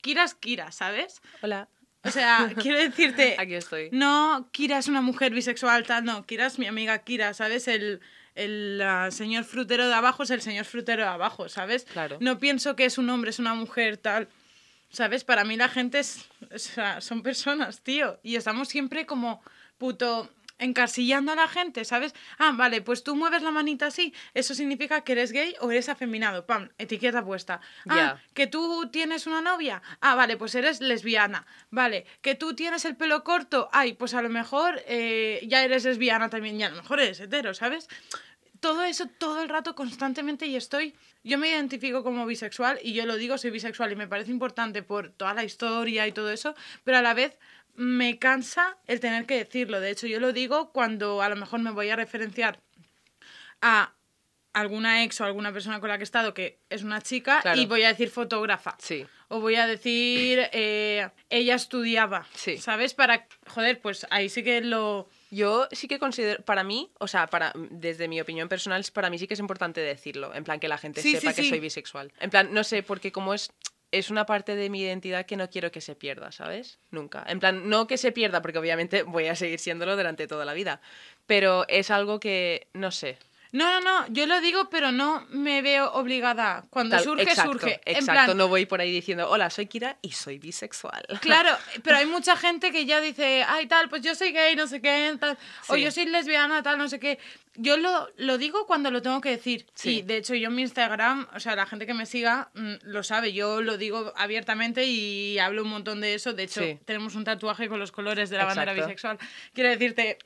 [0.00, 1.20] Kira es Kira, ¿sabes?
[1.42, 1.68] Hola,
[2.04, 3.34] O sea, quiero decirte.
[3.38, 3.88] aquí estoy.
[3.90, 6.24] No, Kira es una mujer bisexual, tal, no.
[6.26, 7.66] Kira es mi amiga Kira, ¿sabes?
[7.66, 8.00] El,
[8.36, 11.84] el señor frutero de abajo es el señor frutero de abajo, ¿sabes?
[11.86, 12.18] Claro.
[12.20, 14.28] No pienso que es un hombre, es una mujer, tal.
[14.90, 15.24] ¿Sabes?
[15.24, 18.18] Para mí la gente es, o sea, son personas, tío.
[18.22, 19.42] Y estamos siempre como
[19.78, 22.14] puto encasillando a la gente, ¿sabes?
[22.38, 25.90] Ah, vale, pues tú mueves la manita así, eso significa que eres gay o eres
[25.90, 27.60] afeminado, pam, etiqueta puesta.
[27.88, 28.22] Ah, Ya.
[28.32, 31.46] que tú tienes una novia, ah, vale, pues eres lesbiana.
[31.70, 35.84] Vale, que tú tienes el pelo corto, ay, pues a lo mejor eh, ya eres
[35.84, 37.86] lesbiana también, y a lo mejor eres hetero, ¿sabes?
[38.66, 43.06] Todo eso todo el rato constantemente y estoy yo me identifico como bisexual y yo
[43.06, 46.54] lo digo soy bisexual y me parece importante por toda la historia y todo eso
[46.82, 47.38] pero a la vez
[47.76, 51.60] me cansa el tener que decirlo de hecho yo lo digo cuando a lo mejor
[51.60, 52.58] me voy a referenciar
[53.62, 53.92] a
[54.52, 57.60] alguna ex o alguna persona con la que he estado que es una chica Claro.
[57.60, 62.56] y voy a decir fotógrafa Sí, o voy a decir eh, ella estudiaba Sí.
[62.58, 67.08] sabes para joder pues ahí sí que lo Yo sí que considero, para mí, o
[67.08, 70.60] sea, para, desde mi opinión personal, para mí sí que es importante decirlo, en plan
[70.60, 71.48] que la gente Sí, sepa sí, que sí.
[71.48, 72.12] soy bisexual.
[72.20, 73.50] En plan, no sé, porque como es,
[73.90, 76.78] es una parte de mi identidad que no quiero que se pierda, ¿sabes?
[76.90, 77.24] Nunca.
[77.28, 80.54] En plan, no que se pierda, porque obviamente voy a seguir siéndolo durante toda la
[80.54, 80.80] vida,
[81.26, 83.18] pero es algo que, no sé.
[83.56, 86.64] No, no, no, yo lo digo, pero no me veo obligada.
[86.70, 87.80] Cuando Tal- surge, exacto, surge.
[87.84, 91.04] En Exacto, plan, no voy por ahí diciendo, hola, soy Kira y soy bisexual.
[91.20, 91.50] Claro,
[91.82, 94.80] pero hay mucha gente que ya dice, ay, tal, pues yo soy gay, no sé
[94.80, 95.38] qué, tal,
[95.68, 97.18] o yo soy lesbiana, tal, no sé qué.
[97.58, 99.64] Yo lo, lo digo cuando lo tengo que decir.
[99.74, 99.98] Sí.
[99.98, 102.74] Y de hecho, yo en mi Instagram, o sea, la gente que me siga mm,
[102.82, 106.34] lo sabe, yo lo digo abiertamente y hablo un montón de eso.
[106.34, 106.78] De hecho, Sí.
[106.84, 109.16] tenemos un tatuaje con los colores de la bandera bisexual.
[109.54, 110.18] Quiero decirte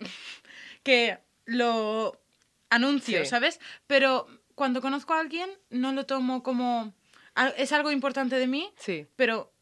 [0.82, 2.19] que lo
[2.70, 3.30] anuncio, Sí.
[3.30, 3.60] ¿sabes?
[3.86, 6.94] Pero cuando conozco a alguien, no lo tomo como.
[7.56, 9.52] Es algo importante de mí, Sí, pero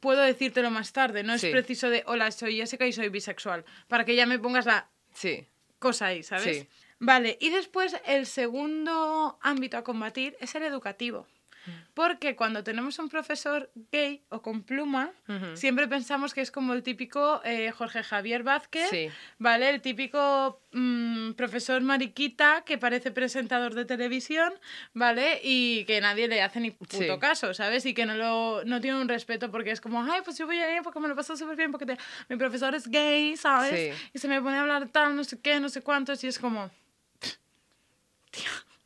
[0.00, 1.22] puedo decírtelo más tarde.
[1.22, 4.66] No es preciso de, hola, soy Jessica y soy bisexual, para que ya me pongas
[4.66, 5.46] la sí,
[5.78, 6.66] cosa ahí, ¿sabes?
[6.98, 11.26] Vale, y después el segundo ámbito a combatir es el educativo.
[11.64, 11.70] Mm.
[11.94, 15.10] Porque cuando tenemos un profesor gay o con pluma,
[15.54, 19.08] siempre pensamos que es como el típico eh, Jorge Javier Vázquez, Sí.
[19.38, 19.70] ¿vale?
[19.70, 24.52] El típico mm, profesor mariquita que parece presentador de televisión,
[24.94, 25.40] ¿vale?
[25.42, 27.06] Y que nadie le hace ni puto Sí.
[27.20, 27.86] caso, ¿sabes?
[27.86, 30.58] Y que no, lo, no tiene un respeto porque es como, ay, pues yo voy
[30.58, 31.98] a ir porque me lo paso súper bien, porque te-
[32.28, 33.94] mi profesor es gay, ¿sabes?
[33.96, 34.10] Sí.
[34.14, 36.38] Y se me pone a hablar tal, no sé qué, no sé cuántos, y es
[36.38, 36.70] como...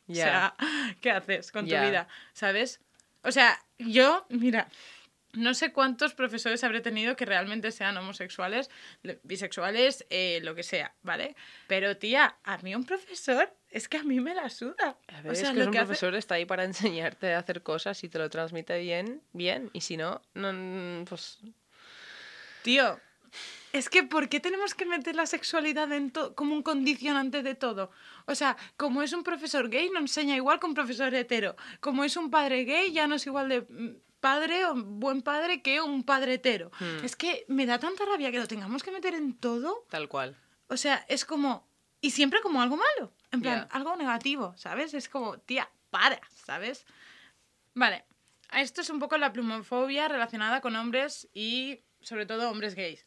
[0.08, 0.24] O Ya.
[0.24, 0.54] sea,
[1.00, 2.08] ¿qué haces con tu vida?
[2.32, 2.80] ¿Sabes?
[3.22, 4.68] O sea, yo, mira,
[5.32, 8.70] no sé cuántos profesores habré tenido que realmente sean homosexuales,
[9.02, 11.34] le- bisexuales, eh, lo que sea, ¿vale?
[11.66, 14.96] Pero tía, a mí un profesor es que a mí me la suda.
[15.08, 16.64] A ver, o sea, es que lo un que hace- profesor está ahí para
[17.10, 21.40] enseñarte a hacer cosas y te lo transmite bien, bien, y si no, no pues
[22.62, 22.98] Tío,
[23.78, 27.90] es que ¿por qué tenemos que meter la sexualidad en como un condicionante de todo?
[28.26, 31.56] O sea, como es un profesor gay, no enseña igual que un profesor hetero.
[31.80, 35.62] Como es un padre gay, ya no es igual de mm, padre o buen padre
[35.62, 36.70] que un padre hetero.
[36.78, 37.04] Hmm.
[37.04, 39.86] Es que me da tanta rabia que lo tengamos que meter en todo.
[39.90, 40.36] tal cual.
[40.68, 41.68] O sea, es como...
[42.00, 43.12] Y siempre como algo malo.
[43.32, 44.94] En plan, algo negativo, ¿sabes?
[44.94, 46.86] Es como, tía, para, ¿sabes?
[47.74, 48.04] Vale.
[48.52, 53.06] Esto es un poco la plumofobia relacionada con hombres y sobre todo hombres gays.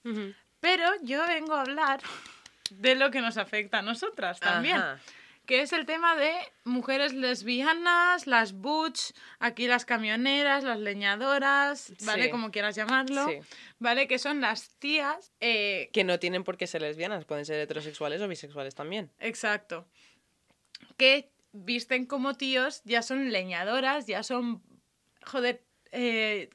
[0.60, 2.02] Pero yo vengo a hablar
[2.72, 4.78] de lo que nos afecta a nosotras también.
[4.78, 5.00] Ajá.
[5.46, 6.32] que es el tema de
[6.64, 12.26] mujeres lesbianas, las butch, aquí las camioneras, las leñadoras, ¿vale?
[12.26, 12.30] Sí.
[12.30, 13.40] Como quieras llamarlo, Sí.
[13.80, 14.08] ¿vale?
[14.08, 18.22] Que son las tías, eh, Que no tienen por qué ser lesbianas, pueden ser heterosexuales
[18.22, 19.10] o bisexuales también.
[19.18, 19.88] exacto,
[20.98, 24.62] que visten como tíos, ya son leñadoras, ya son,
[25.26, 26.52] joder, eh,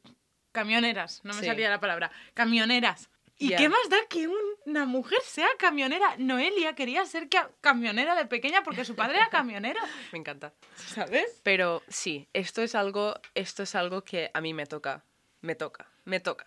[0.53, 1.47] camioneras, no me Sí.
[1.47, 3.11] salía la palabra, camioneras.
[3.39, 6.15] ¿Y qué más da que un- una mujer sea camionera?
[6.19, 9.81] Noelia quería ser ca- camionera de pequeña porque su padre era camionero,
[10.13, 10.53] Me encanta.
[10.77, 11.41] ¿sabes?
[11.43, 15.05] Pero sí, esto es algo, esto es algo que a mí me toca,
[15.41, 16.47] me toca, me toca.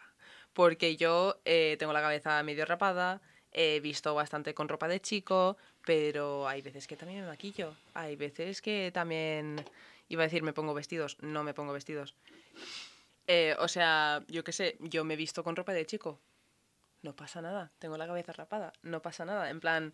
[0.53, 3.21] Porque yo eh, tengo la cabeza medio rapada,
[3.51, 7.75] he visto bastante con ropa de chico, pero hay veces que también me maquillo.
[7.93, 9.63] Hay veces que también,
[10.09, 12.15] iba a decir, me pongo vestidos, no me pongo vestidos.
[13.27, 16.19] Eh, o sea, yo qué sé, yo me he visto con ropa de chico.
[17.01, 19.49] No pasa nada, tengo la cabeza rapada, no pasa nada.
[19.49, 19.93] En plan,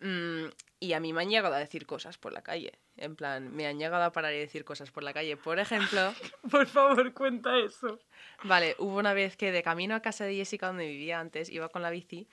[0.00, 0.44] mm,
[0.80, 2.72] y a mí me han llegado a decir cosas por la calle.
[2.96, 5.36] En plan, me han llegado a parar y decir cosas por la calle.
[5.36, 6.12] Por ejemplo,
[6.50, 7.98] Por favor, cuenta eso.
[8.42, 11.68] vale, hubo una vez que de camino a casa de Jessica, donde vivía antes, iba
[11.68, 12.28] con la bici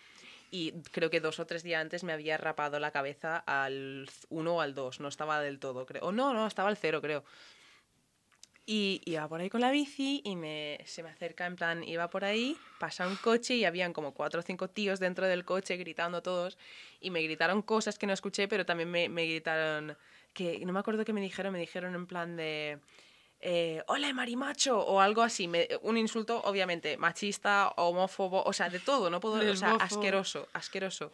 [0.52, 4.54] y creo que dos o tres días antes me había rapado la cabeza al 1
[4.56, 4.99] o al 2.
[4.99, 6.04] No estaba del todo, creo.
[6.04, 7.24] O no, no, estaba al 0, creo.
[8.74, 12.09] Y iba por ahí con la bici y me, se me acerca, en plan, iba
[12.09, 15.76] por ahí, pasa un coche y habían como cuatro o cinco tíos dentro del coche
[15.76, 16.57] gritando todos
[17.01, 19.97] y me gritaron cosas que no escuché, pero también me, me gritaron,
[20.32, 22.80] que no me acuerdo qué me dijeron, me dijeron en plan de,
[23.41, 28.80] eh, hola marimacho o algo así, me- un insulto obviamente machista, homófobo, o sea, de
[28.80, 31.11] todo, no puedo, o sea, asqueroso, asqueroso.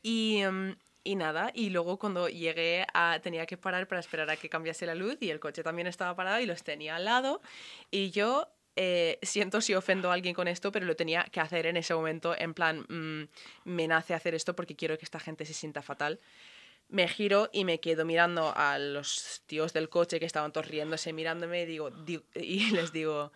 [0.00, 2.86] Y, em, y nada, y luego cuando llegué
[3.22, 6.16] tenía que parar para esperar a que cambiase la luz y el coche también estaba
[6.16, 7.42] parado y los tenía al lado
[7.90, 11.66] y yo eh, siento si ofendo a alguien con esto, pero lo tenía que hacer
[11.66, 13.28] en ese momento, en plan, mm,
[13.70, 16.18] me nace hacer esto porque quiero que esta gente se sienta fatal.
[16.88, 21.12] Me giro y me quedo mirando a los tíos del coche que estaban todos riéndose,
[21.12, 23.30] mirándome y, digo, di- y les digo,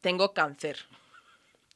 [0.00, 0.78] tengo cáncer.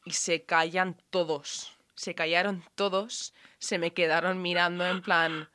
[0.05, 1.73] Y se callan todos.
[2.01, 3.35] Se callaron todos.
[3.59, 5.51] Se me quedaron mirando en plan...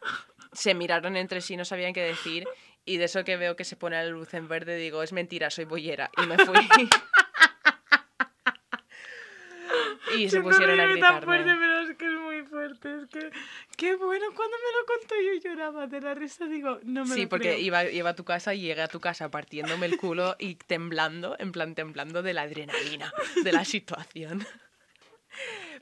[0.53, 2.45] Se miraron entre sí, no sabían qué decir.
[2.85, 5.49] Y de eso que veo que se pone la luz en verde, digo, es mentira,
[5.49, 6.11] soy bollera.
[6.21, 6.55] Y me fui.
[10.17, 11.65] y se pusieron a reírme tan fuerte, gritarme.
[11.65, 12.95] pero es que es muy fuerte.
[12.95, 13.31] Es que,
[13.75, 14.27] qué bueno.
[14.35, 16.45] Cuando me lo contó yo lloraba de la risa.
[16.45, 17.59] Digo, no me Sí, lo porque creo.
[17.59, 21.35] iba, iba a tu casa y llegué a tu casa partiéndome el culo y temblando,
[21.39, 23.11] en plan temblando de la adrenalina,
[23.43, 24.45] de la situación.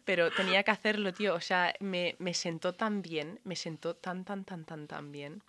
[0.05, 1.33] Pero tenía que hacerlo, tío.
[1.35, 5.41] O sea, me, me sentó tan bien, me sentó tan, tan, tan, tan, tan bien.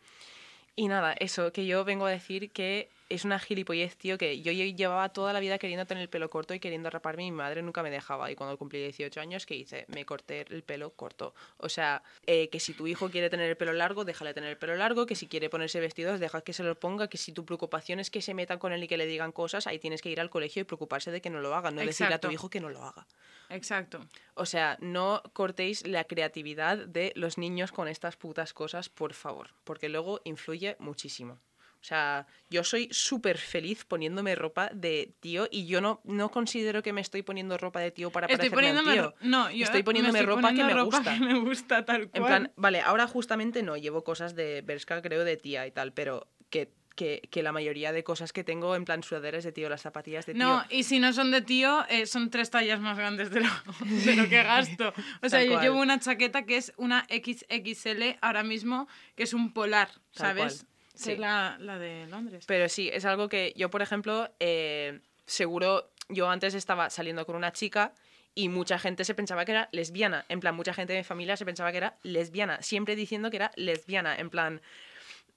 [0.77, 4.53] Y nada, eso, que yo vengo a decir que es una gilipollez, tío, que yo
[4.53, 7.37] lle- llevaba toda la vida queriendo tener el pelo corto y queriendo raparme y mi
[7.37, 8.31] madre nunca me dejaba.
[8.31, 9.85] Y cuando cumplí 18 años, ¿qué hice?
[9.89, 11.35] Me corté el pelo corto.
[11.59, 14.57] O sea, eh, que si tu hijo quiere tener el pelo largo, déjale tener el
[14.59, 17.45] pelo largo, que si quiere ponerse vestidos, deja que se lo ponga, que si tu
[17.45, 20.11] preocupación es que se metan con él y que le digan cosas, ahí tienes que
[20.11, 22.33] ir al colegio y preocuparse de que no lo haga, no decirle a tu Exacto.
[22.33, 23.07] hijo que no lo haga.
[23.51, 24.07] Exacto.
[24.35, 29.51] O sea, no cortéis la creatividad de los niños con estas putas cosas, por favor,
[29.65, 31.39] porque luego influye muchísimo.
[31.85, 36.83] O sea, yo soy súper feliz poniéndome ropa de tío y yo no, no considero
[36.83, 38.93] que me estoy poniendo ropa de tío para Estoy parecerme poniéndome.
[38.95, 39.03] tío.
[39.11, 41.13] ro- No, yo Estoy me poniéndome estoy ropa que me ropa gusta.
[41.13, 42.23] que me gusta tal cual.
[42.23, 45.93] En plan, vale, ahora justamente no, llevo cosas de Bershka, creo, de tía y tal,
[45.93, 49.69] pero que, que, que la mayoría de cosas que tengo, en plan sudaderas de tío,
[49.69, 50.43] las zapatillas de tío...
[50.43, 53.51] No, y si no son de tío, eh, son tres tallas más grandes de lo,
[54.07, 54.95] de lo que gasto.
[55.23, 59.53] O sea, yo llevo una chaqueta que es una XXL ahora mismo, que es un
[59.53, 60.57] polar, Tal ¿sabes?
[60.63, 61.13] cual, sí.
[61.13, 62.45] Es la, la de Londres.
[62.47, 67.37] Pero sí, es algo que yo, por ejemplo, eh, seguro, yo antes estaba saliendo con
[67.37, 67.93] una chica
[68.35, 70.25] y mucha gente se pensaba que era lesbiana.
[70.29, 73.37] En plan, mucha gente de mi familia se pensaba que era lesbiana, siempre diciendo que
[73.37, 74.17] era lesbiana.
[74.17, 74.61] En plan,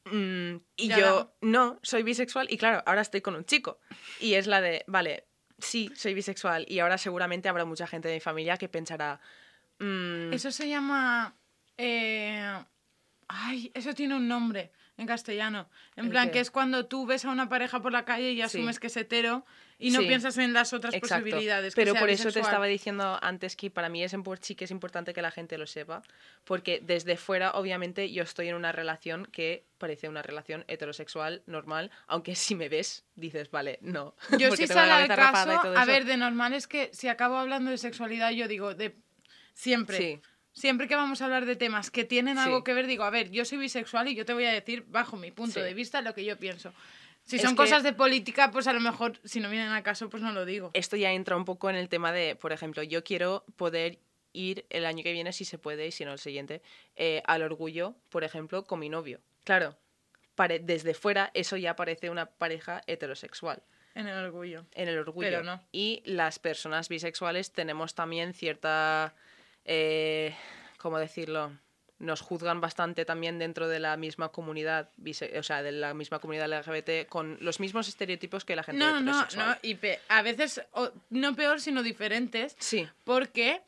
[0.05, 3.79] mm, y Ya yo no, soy bisexual y claro, ahora estoy con un chico.
[4.19, 5.25] Y es la de, vale,
[5.59, 9.19] sí, soy bisexual y ahora seguramente habrá mucha gente de mi familia que pensará...
[9.79, 11.35] mm, Eso se llama...
[11.77, 12.51] eh,
[13.27, 15.69] Ay, eso tiene un nombre en castellano.
[15.95, 16.33] En ¿El plan, qué?
[16.33, 18.97] que es cuando tú ves a una pareja por la calle y asumes que es
[18.97, 19.45] hetero
[19.77, 20.07] y no Sí.
[20.07, 21.23] piensas en las otras Exacto.
[21.25, 21.75] posibilidades.
[21.75, 22.45] Pero por eso te bisexual.
[22.45, 25.67] estaba diciendo antes que para mí es sí que es importante que la gente lo
[25.67, 26.01] sepa,
[26.45, 31.91] porque desde fuera, obviamente, yo estoy en una relación que parece una relación heterosexual normal,
[32.07, 34.15] aunque si me ves, dices, vale, no.
[34.39, 35.91] Yo sí la sale al rapada y caso, todo a eso.
[35.91, 38.95] ver, de normal es que si acabo hablando de sexualidad, yo digo, de
[39.53, 39.97] siempre.
[39.97, 40.21] Sí.
[40.57, 42.63] Siempre que vamos a hablar de temas que tienen algo Sí.
[42.63, 45.15] que ver, digo, a ver, yo soy bisexual y yo te voy a decir, bajo
[45.15, 45.61] mi punto Sí.
[45.61, 46.73] de vista, lo que yo pienso.
[47.21, 49.83] Si Es son que- cosas de política, pues a lo mejor, si no vienen al
[49.83, 50.71] caso, pues no lo digo.
[50.73, 53.99] Esto ya entra un poco en el tema de, por ejemplo, yo quiero poder
[54.33, 56.63] ir el año que viene, si se puede, y si no el siguiente,
[56.95, 59.19] eh, al orgullo, por ejemplo, con mi novio.
[59.43, 59.77] Claro,
[60.33, 63.61] pare- desde fuera eso ya parece una pareja heterosexual
[63.93, 64.65] En el orgullo.
[64.73, 65.27] en el orgullo.
[65.29, 65.61] Pero no.
[65.71, 69.13] Y las personas bisexuales tenemos también cierta,
[69.67, 70.35] eh,
[70.79, 71.51] ¿cómo decirlo?
[71.99, 74.89] Nos juzgan bastante también dentro de la misma comunidad,
[75.37, 78.91] o sea, de la misma comunidad LGBT, con los mismos estereotipos que la gente No,
[79.01, 79.47] no, heterosexual.
[79.49, 79.57] no.
[79.63, 82.55] Y pe- a veces, o- no peor, sino diferentes.
[82.59, 83.61] Sí, Porque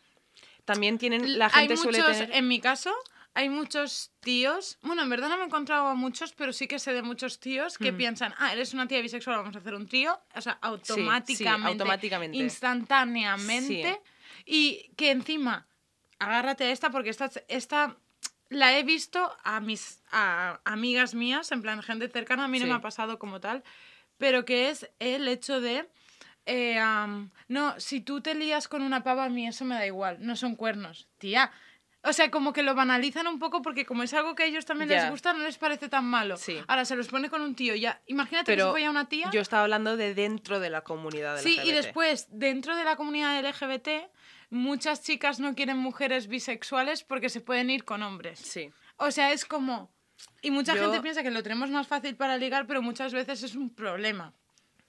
[0.66, 2.36] también tienen, la hay gente suele muchos, tener...
[2.36, 2.94] en mi caso,
[3.34, 6.78] hay muchos tíos, bueno, en verdad no me he encontrado a muchos, pero sí que
[6.78, 7.98] sé de muchos tíos que Mm.
[7.98, 12.38] piensan, ah, eres una tía bisexual, vamos a hacer un trío, o sea, automáticamente, automáticamente.
[12.38, 14.00] instantáneamente,
[14.46, 15.66] y que encima,
[16.20, 17.96] agárrate a esta porque esta, esta
[18.50, 22.68] la he visto a mis a amigas mías, en plan gente cercana, a mí no
[22.68, 23.64] me ha pasado como tal,
[24.18, 25.88] pero que es el hecho de...
[26.46, 26.80] eh,
[27.48, 30.36] no, si tú te lías con una pava, a mí eso me da igual, no
[30.36, 31.08] son cuernos.
[31.20, 31.52] Tía,
[32.02, 34.66] o sea, como que lo banalizan un poco porque como es algo que a ellos
[34.66, 36.38] también les gusta, no les parece tan malo.
[36.38, 36.58] Sí.
[36.68, 39.30] Ahora se los pone con un tío, ya, imagínate que Pero se folla una tía.
[39.32, 41.76] Yo estaba hablando de dentro de la comunidad Sí, y LGBT.
[41.76, 44.10] después, dentro de la comunidad LGBT,
[44.50, 48.40] muchas chicas no quieren mujeres bisexuales porque se pueden ir con hombres.
[48.40, 48.72] Sí.
[48.98, 49.92] O sea, es como...
[50.42, 53.42] Y mucha Yo- gente piensa que lo tenemos más fácil para ligar, pero muchas veces
[53.44, 54.34] es un problema,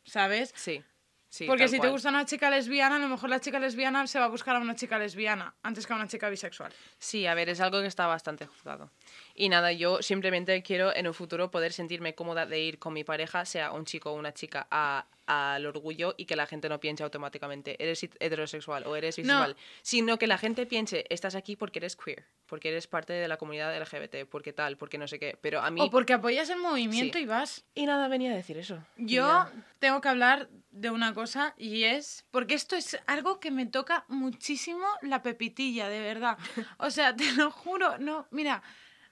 [0.04, 0.52] ¿sabes?
[0.56, 0.82] Sí.
[1.28, 4.18] sí porque si te gusta una chica lesbiana, a lo mejor la chica lesbiana se
[4.18, 6.72] va a buscar a una chica lesbiana antes que a una chica bisexual.
[6.98, 8.90] Sí, a ver, es algo que está bastante juzgado.
[9.36, 13.04] Y nada, yo simplemente quiero en un futuro poder sentirme cómoda de ir con mi
[13.04, 16.80] pareja, sea un chico o una chica, a- al orgullo y que la gente no
[16.80, 21.78] piense automáticamente, eres heterosexual o eres bisexual, sino que la gente piense, estás aquí porque
[21.78, 25.38] eres queer, porque eres parte de la comunidad LGBT, porque tal, porque no sé qué.
[25.40, 25.80] Pero a mí...
[25.82, 27.22] O porque apoyas el movimiento Sí.
[27.24, 27.64] y vas.
[27.76, 28.84] Y nada, venía a decir eso.
[28.96, 29.46] Yo
[29.78, 34.04] tengo que hablar de una cosa y es porque esto es algo que me toca
[34.08, 36.38] muchísimo la pepitilla, de verdad.
[36.78, 38.64] O sea, te lo juro, no, mira,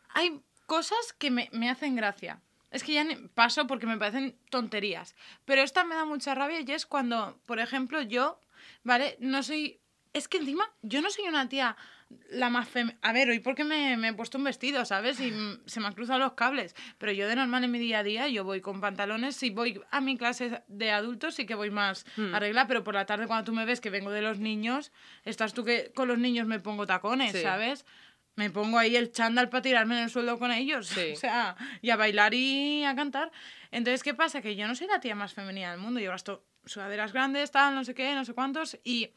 [0.09, 2.43] hay cosas que me, me hacen gracia.
[2.71, 5.15] Es que ya paso porque me parecen tonterías.
[5.45, 8.41] Pero esta me da mucha rabia y es cuando, por ejemplo, yo,
[8.85, 9.17] ¿vale?
[9.21, 9.81] No soy...
[10.13, 11.77] Es que encima yo no soy una tía
[12.31, 12.93] la más fem...
[13.03, 15.21] A ver, hoy porque me, me he puesto un vestido, ¿sabes?
[15.21, 15.31] Y
[15.67, 16.75] se me han cruzado los cables.
[16.97, 19.37] Pero yo de normal en mi día a día, yo voy con pantalones.
[19.37, 22.35] Si voy a mi clase de adultos, sí que voy más Hmm.
[22.35, 22.67] arreglada.
[22.67, 24.91] Pero por la tarde, cuando tú me ves que vengo de los niños,
[25.25, 27.43] estás tú que con los niños me pongo tacones, Sí.
[27.43, 27.85] ¿sabes?
[28.39, 30.89] Me pongo ahí el chándal para tirarme en el suelo con ellos.
[30.99, 31.13] Sí.
[31.13, 33.33] O sea, y a bailar y a cantar.
[33.73, 34.41] Entonces, ¿qué pasa?
[34.41, 35.99] Que yo no soy la tía más femenina del mundo.
[35.99, 38.79] Yo gasto sudaderas grandes, tal, no sé qué, no sé cuántos.
[38.85, 39.13] Y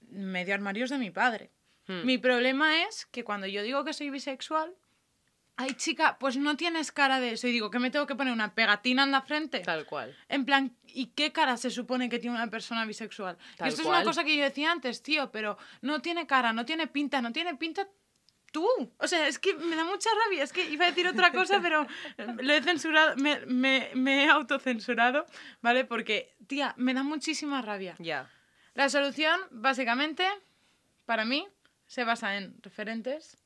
[0.00, 1.52] medio armarios de mi padre.
[1.86, 2.04] Hmm.
[2.04, 4.74] Mi problema es que cuando yo digo que soy bisexual,
[5.56, 7.46] ay chica, pues no tienes cara de eso.
[7.46, 9.60] Y digo que me tengo que poner una pegatina en la frente.
[9.60, 10.16] Tal cual.
[10.28, 13.38] En plan, ¿y qué cara se supone que tiene una persona bisexual?
[13.56, 16.64] Tal esto es una cosa que yo decía antes, tío, pero no tiene cara, no
[16.64, 17.88] tiene pinta, no tiene pinta
[18.50, 18.66] tú.
[18.98, 20.42] O sea, es que me da mucha rabia.
[20.42, 21.86] Es que iba a decir otra cosa, pero
[22.16, 25.26] lo he censurado, me, me, me he autocensurado,
[25.60, 25.84] ¿vale?
[25.84, 27.96] Porque, tía, me da muchísima rabia.
[27.98, 28.30] Ya.
[28.74, 30.26] La solución, básicamente,
[31.04, 31.46] para mí,
[31.86, 33.36] se basa en referentes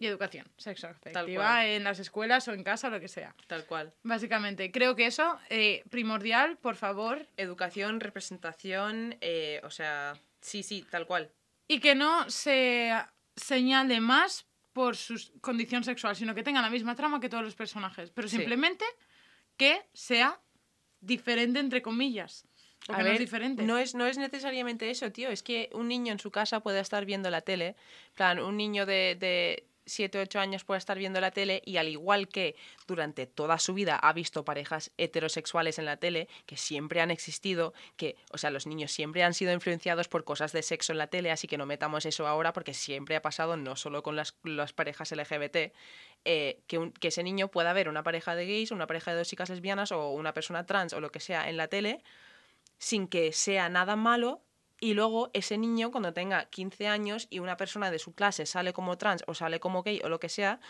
[0.00, 1.66] y educación sexoafectiva cual.
[1.66, 3.34] en las escuelas o en casa o lo que sea.
[3.48, 3.92] Tal cual.
[4.04, 10.86] Básicamente, creo que eso, eh, primordial, por favor, Educación, representación, eh, o sea, sí, sí,
[10.88, 11.30] tal cual.
[11.66, 12.92] y que no se
[13.38, 17.54] señale más por su condición sexual, sino que tenga la misma trama que todos los
[17.56, 18.36] personajes, pero Sí.
[18.36, 18.84] simplemente
[19.56, 20.40] que sea
[21.00, 22.44] diferente, entre comillas.
[22.82, 23.62] A Porque no es ver, diferente.
[23.64, 25.28] No es, no es necesariamente eso, tío.
[25.30, 27.68] Es que un niño en su casa puede estar viendo la tele.
[28.10, 31.78] En plan, un niño de, de 7 8 años puede estar viendo la tele y
[31.78, 36.56] al igual que durante toda su vida ha visto parejas heterosexuales en la tele, que
[36.56, 40.62] siempre han existido, que, o sea, los niños siempre han sido influenciados por cosas de
[40.62, 43.76] sexo en la tele, así que no metamos eso ahora porque siempre ha pasado, no
[43.76, 45.72] solo con las, las parejas LGBT,
[46.24, 49.28] eh, que, que ese niño pueda ver una pareja de gays, una pareja de dos
[49.28, 52.02] chicas lesbianas o una persona trans o lo que sea en la tele
[52.78, 54.42] sin que sea nada malo
[54.80, 58.72] y luego ese niño cuando tenga 15 años y una persona de su clase sale
[58.72, 60.60] como trans o sale como gay o lo que sea,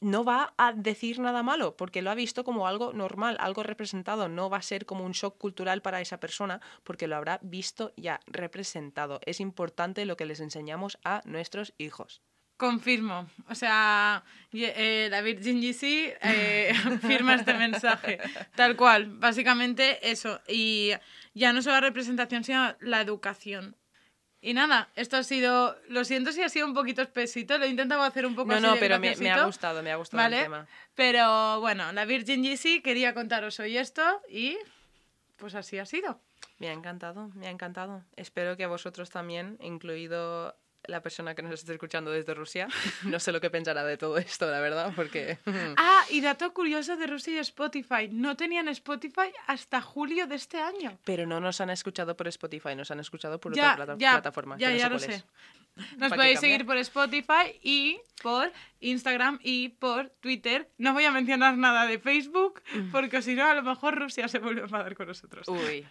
[0.00, 4.28] no va a decir nada malo porque lo ha visto como algo normal, algo representado,
[4.28, 7.92] no va a ser como un shock cultural para esa persona porque lo habrá visto
[7.96, 9.20] ya representado.
[9.24, 12.22] Es importante lo que les enseñamos a nuestros hijos.
[12.56, 13.28] Confirmo.
[13.48, 18.18] O sea, eh, la Virgin GC eh, firma este mensaje.
[18.54, 19.06] Tal cual.
[19.06, 20.40] Básicamente eso.
[20.46, 20.92] Y
[21.34, 23.76] ya no solo la representación, sino la educación.
[24.40, 25.76] Y nada, esto ha sido.
[25.88, 27.58] Lo siento si ha sido un poquito espesito.
[27.58, 29.82] Lo he intentado hacer un poco No, así no, de pero me, me ha gustado,
[29.82, 30.36] me ha gustado ¿Vale?
[30.36, 30.66] el tema.
[30.94, 34.58] Pero bueno, la Virgin GC quería contaros hoy esto y.
[35.36, 36.20] Pues así ha sido.
[36.58, 38.04] Me ha encantado, me ha encantado.
[38.16, 40.56] Espero que vosotros también, incluido
[40.86, 42.68] la persona que nos esté escuchando desde Rusia.
[43.04, 45.38] No sé lo que pensará de todo esto, la verdad, porque...
[45.76, 48.08] Ah, y dato curioso de Rusia y Spotify.
[48.10, 50.98] No tenían Spotify hasta julio de este año.
[51.04, 54.12] Pero no nos han escuchado por Spotify, nos han escuchado por Ya, otra plata- ya,
[54.12, 54.56] plataforma.
[54.58, 55.14] ya, no ya sé lo sé.
[55.14, 55.24] es.
[55.76, 60.68] Nos ¿Para qué podéis seguir por Spotify y por Instagram y por Twitter.
[60.78, 62.90] No voy a mencionar nada de Facebook Mm.
[62.92, 65.48] porque si no a lo mejor Rusia se vuelve a enfadar con nosotros.
[65.48, 65.84] Uy,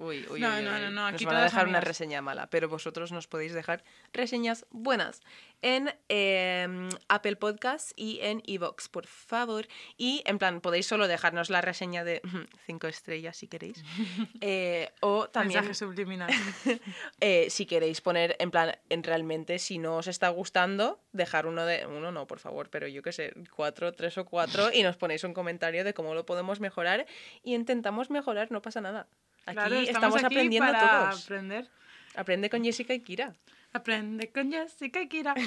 [0.00, 0.40] uy, uy.
[0.40, 3.12] No, uy, no, no, no, aquí Nos van a dejar una reseña mala, pero vosotros
[3.12, 5.22] nos podéis dejar reseñas buenas
[5.62, 9.66] en em, Apple Podcasts y en Evox, por favor.
[9.96, 12.22] Y en plan, podéis solo dejarnos la reseña de
[12.66, 13.82] cinco estrellas si queréis.
[14.42, 16.30] Eh, o también, Mensaje subliminal.
[17.20, 21.66] eh, si queréis poner, en plan, en realmente, si no os está gustando, dejar uno
[21.66, 21.86] de.
[21.86, 25.24] Uno no, por favor, pero yo qué sé, cuatro, tres o cuatro, y nos ponéis
[25.24, 27.06] un comentario de cómo lo podemos mejorar.
[27.42, 29.06] Y intentamos mejorar, no pasa nada.
[29.46, 31.24] Aquí Claro, estamos, aquí aprendiendo para todos.
[31.24, 31.68] aprender.
[32.14, 33.34] Aprende con Jessica y Kira.
[33.72, 35.34] Aprende con Jessica y Kira.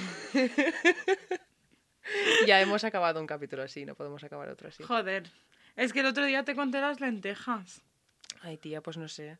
[2.45, 4.83] Ya hemos acabado un capítulo así, no podemos acabar otro así.
[4.83, 5.31] Joder.
[5.75, 7.81] Es que el otro día te conté las lentejas.
[8.41, 9.39] Ay, tía, pues no sé.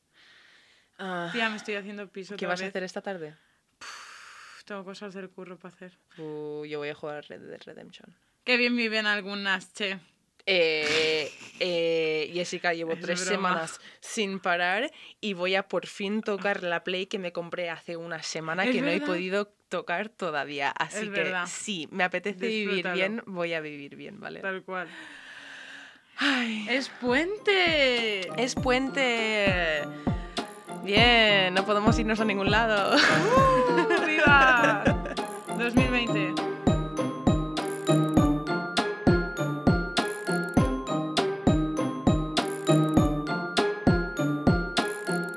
[0.98, 3.36] Ah, Tía, me estoy haciendo piso ¿Qué vas a hacer esta tarde?
[3.82, 5.98] Uf, Tengo cosas del curro para hacer.
[6.18, 8.16] Uh, yo voy a jugar Red Dead Redemption.
[8.44, 10.00] Qué bien viven algunas, che.
[10.46, 14.92] Eh, eh, Jessica, llevo tres semanas sin parar
[15.22, 18.82] y voy a por fin tocar la Play que me compré hace una semana que
[18.82, 20.70] no he podido tocar todavía.
[20.72, 21.48] Así que verdad.
[21.48, 24.42] sí, me apetece vivir bien, voy a vivir bien, ¿vale?
[24.42, 24.90] Tal cual.
[26.70, 28.30] Es puente.
[28.42, 29.84] Es puente.
[30.84, 32.96] Bien, no podemos irnos a ningún lado.
[32.96, 33.54] Uh,
[35.58, 36.53] 2020.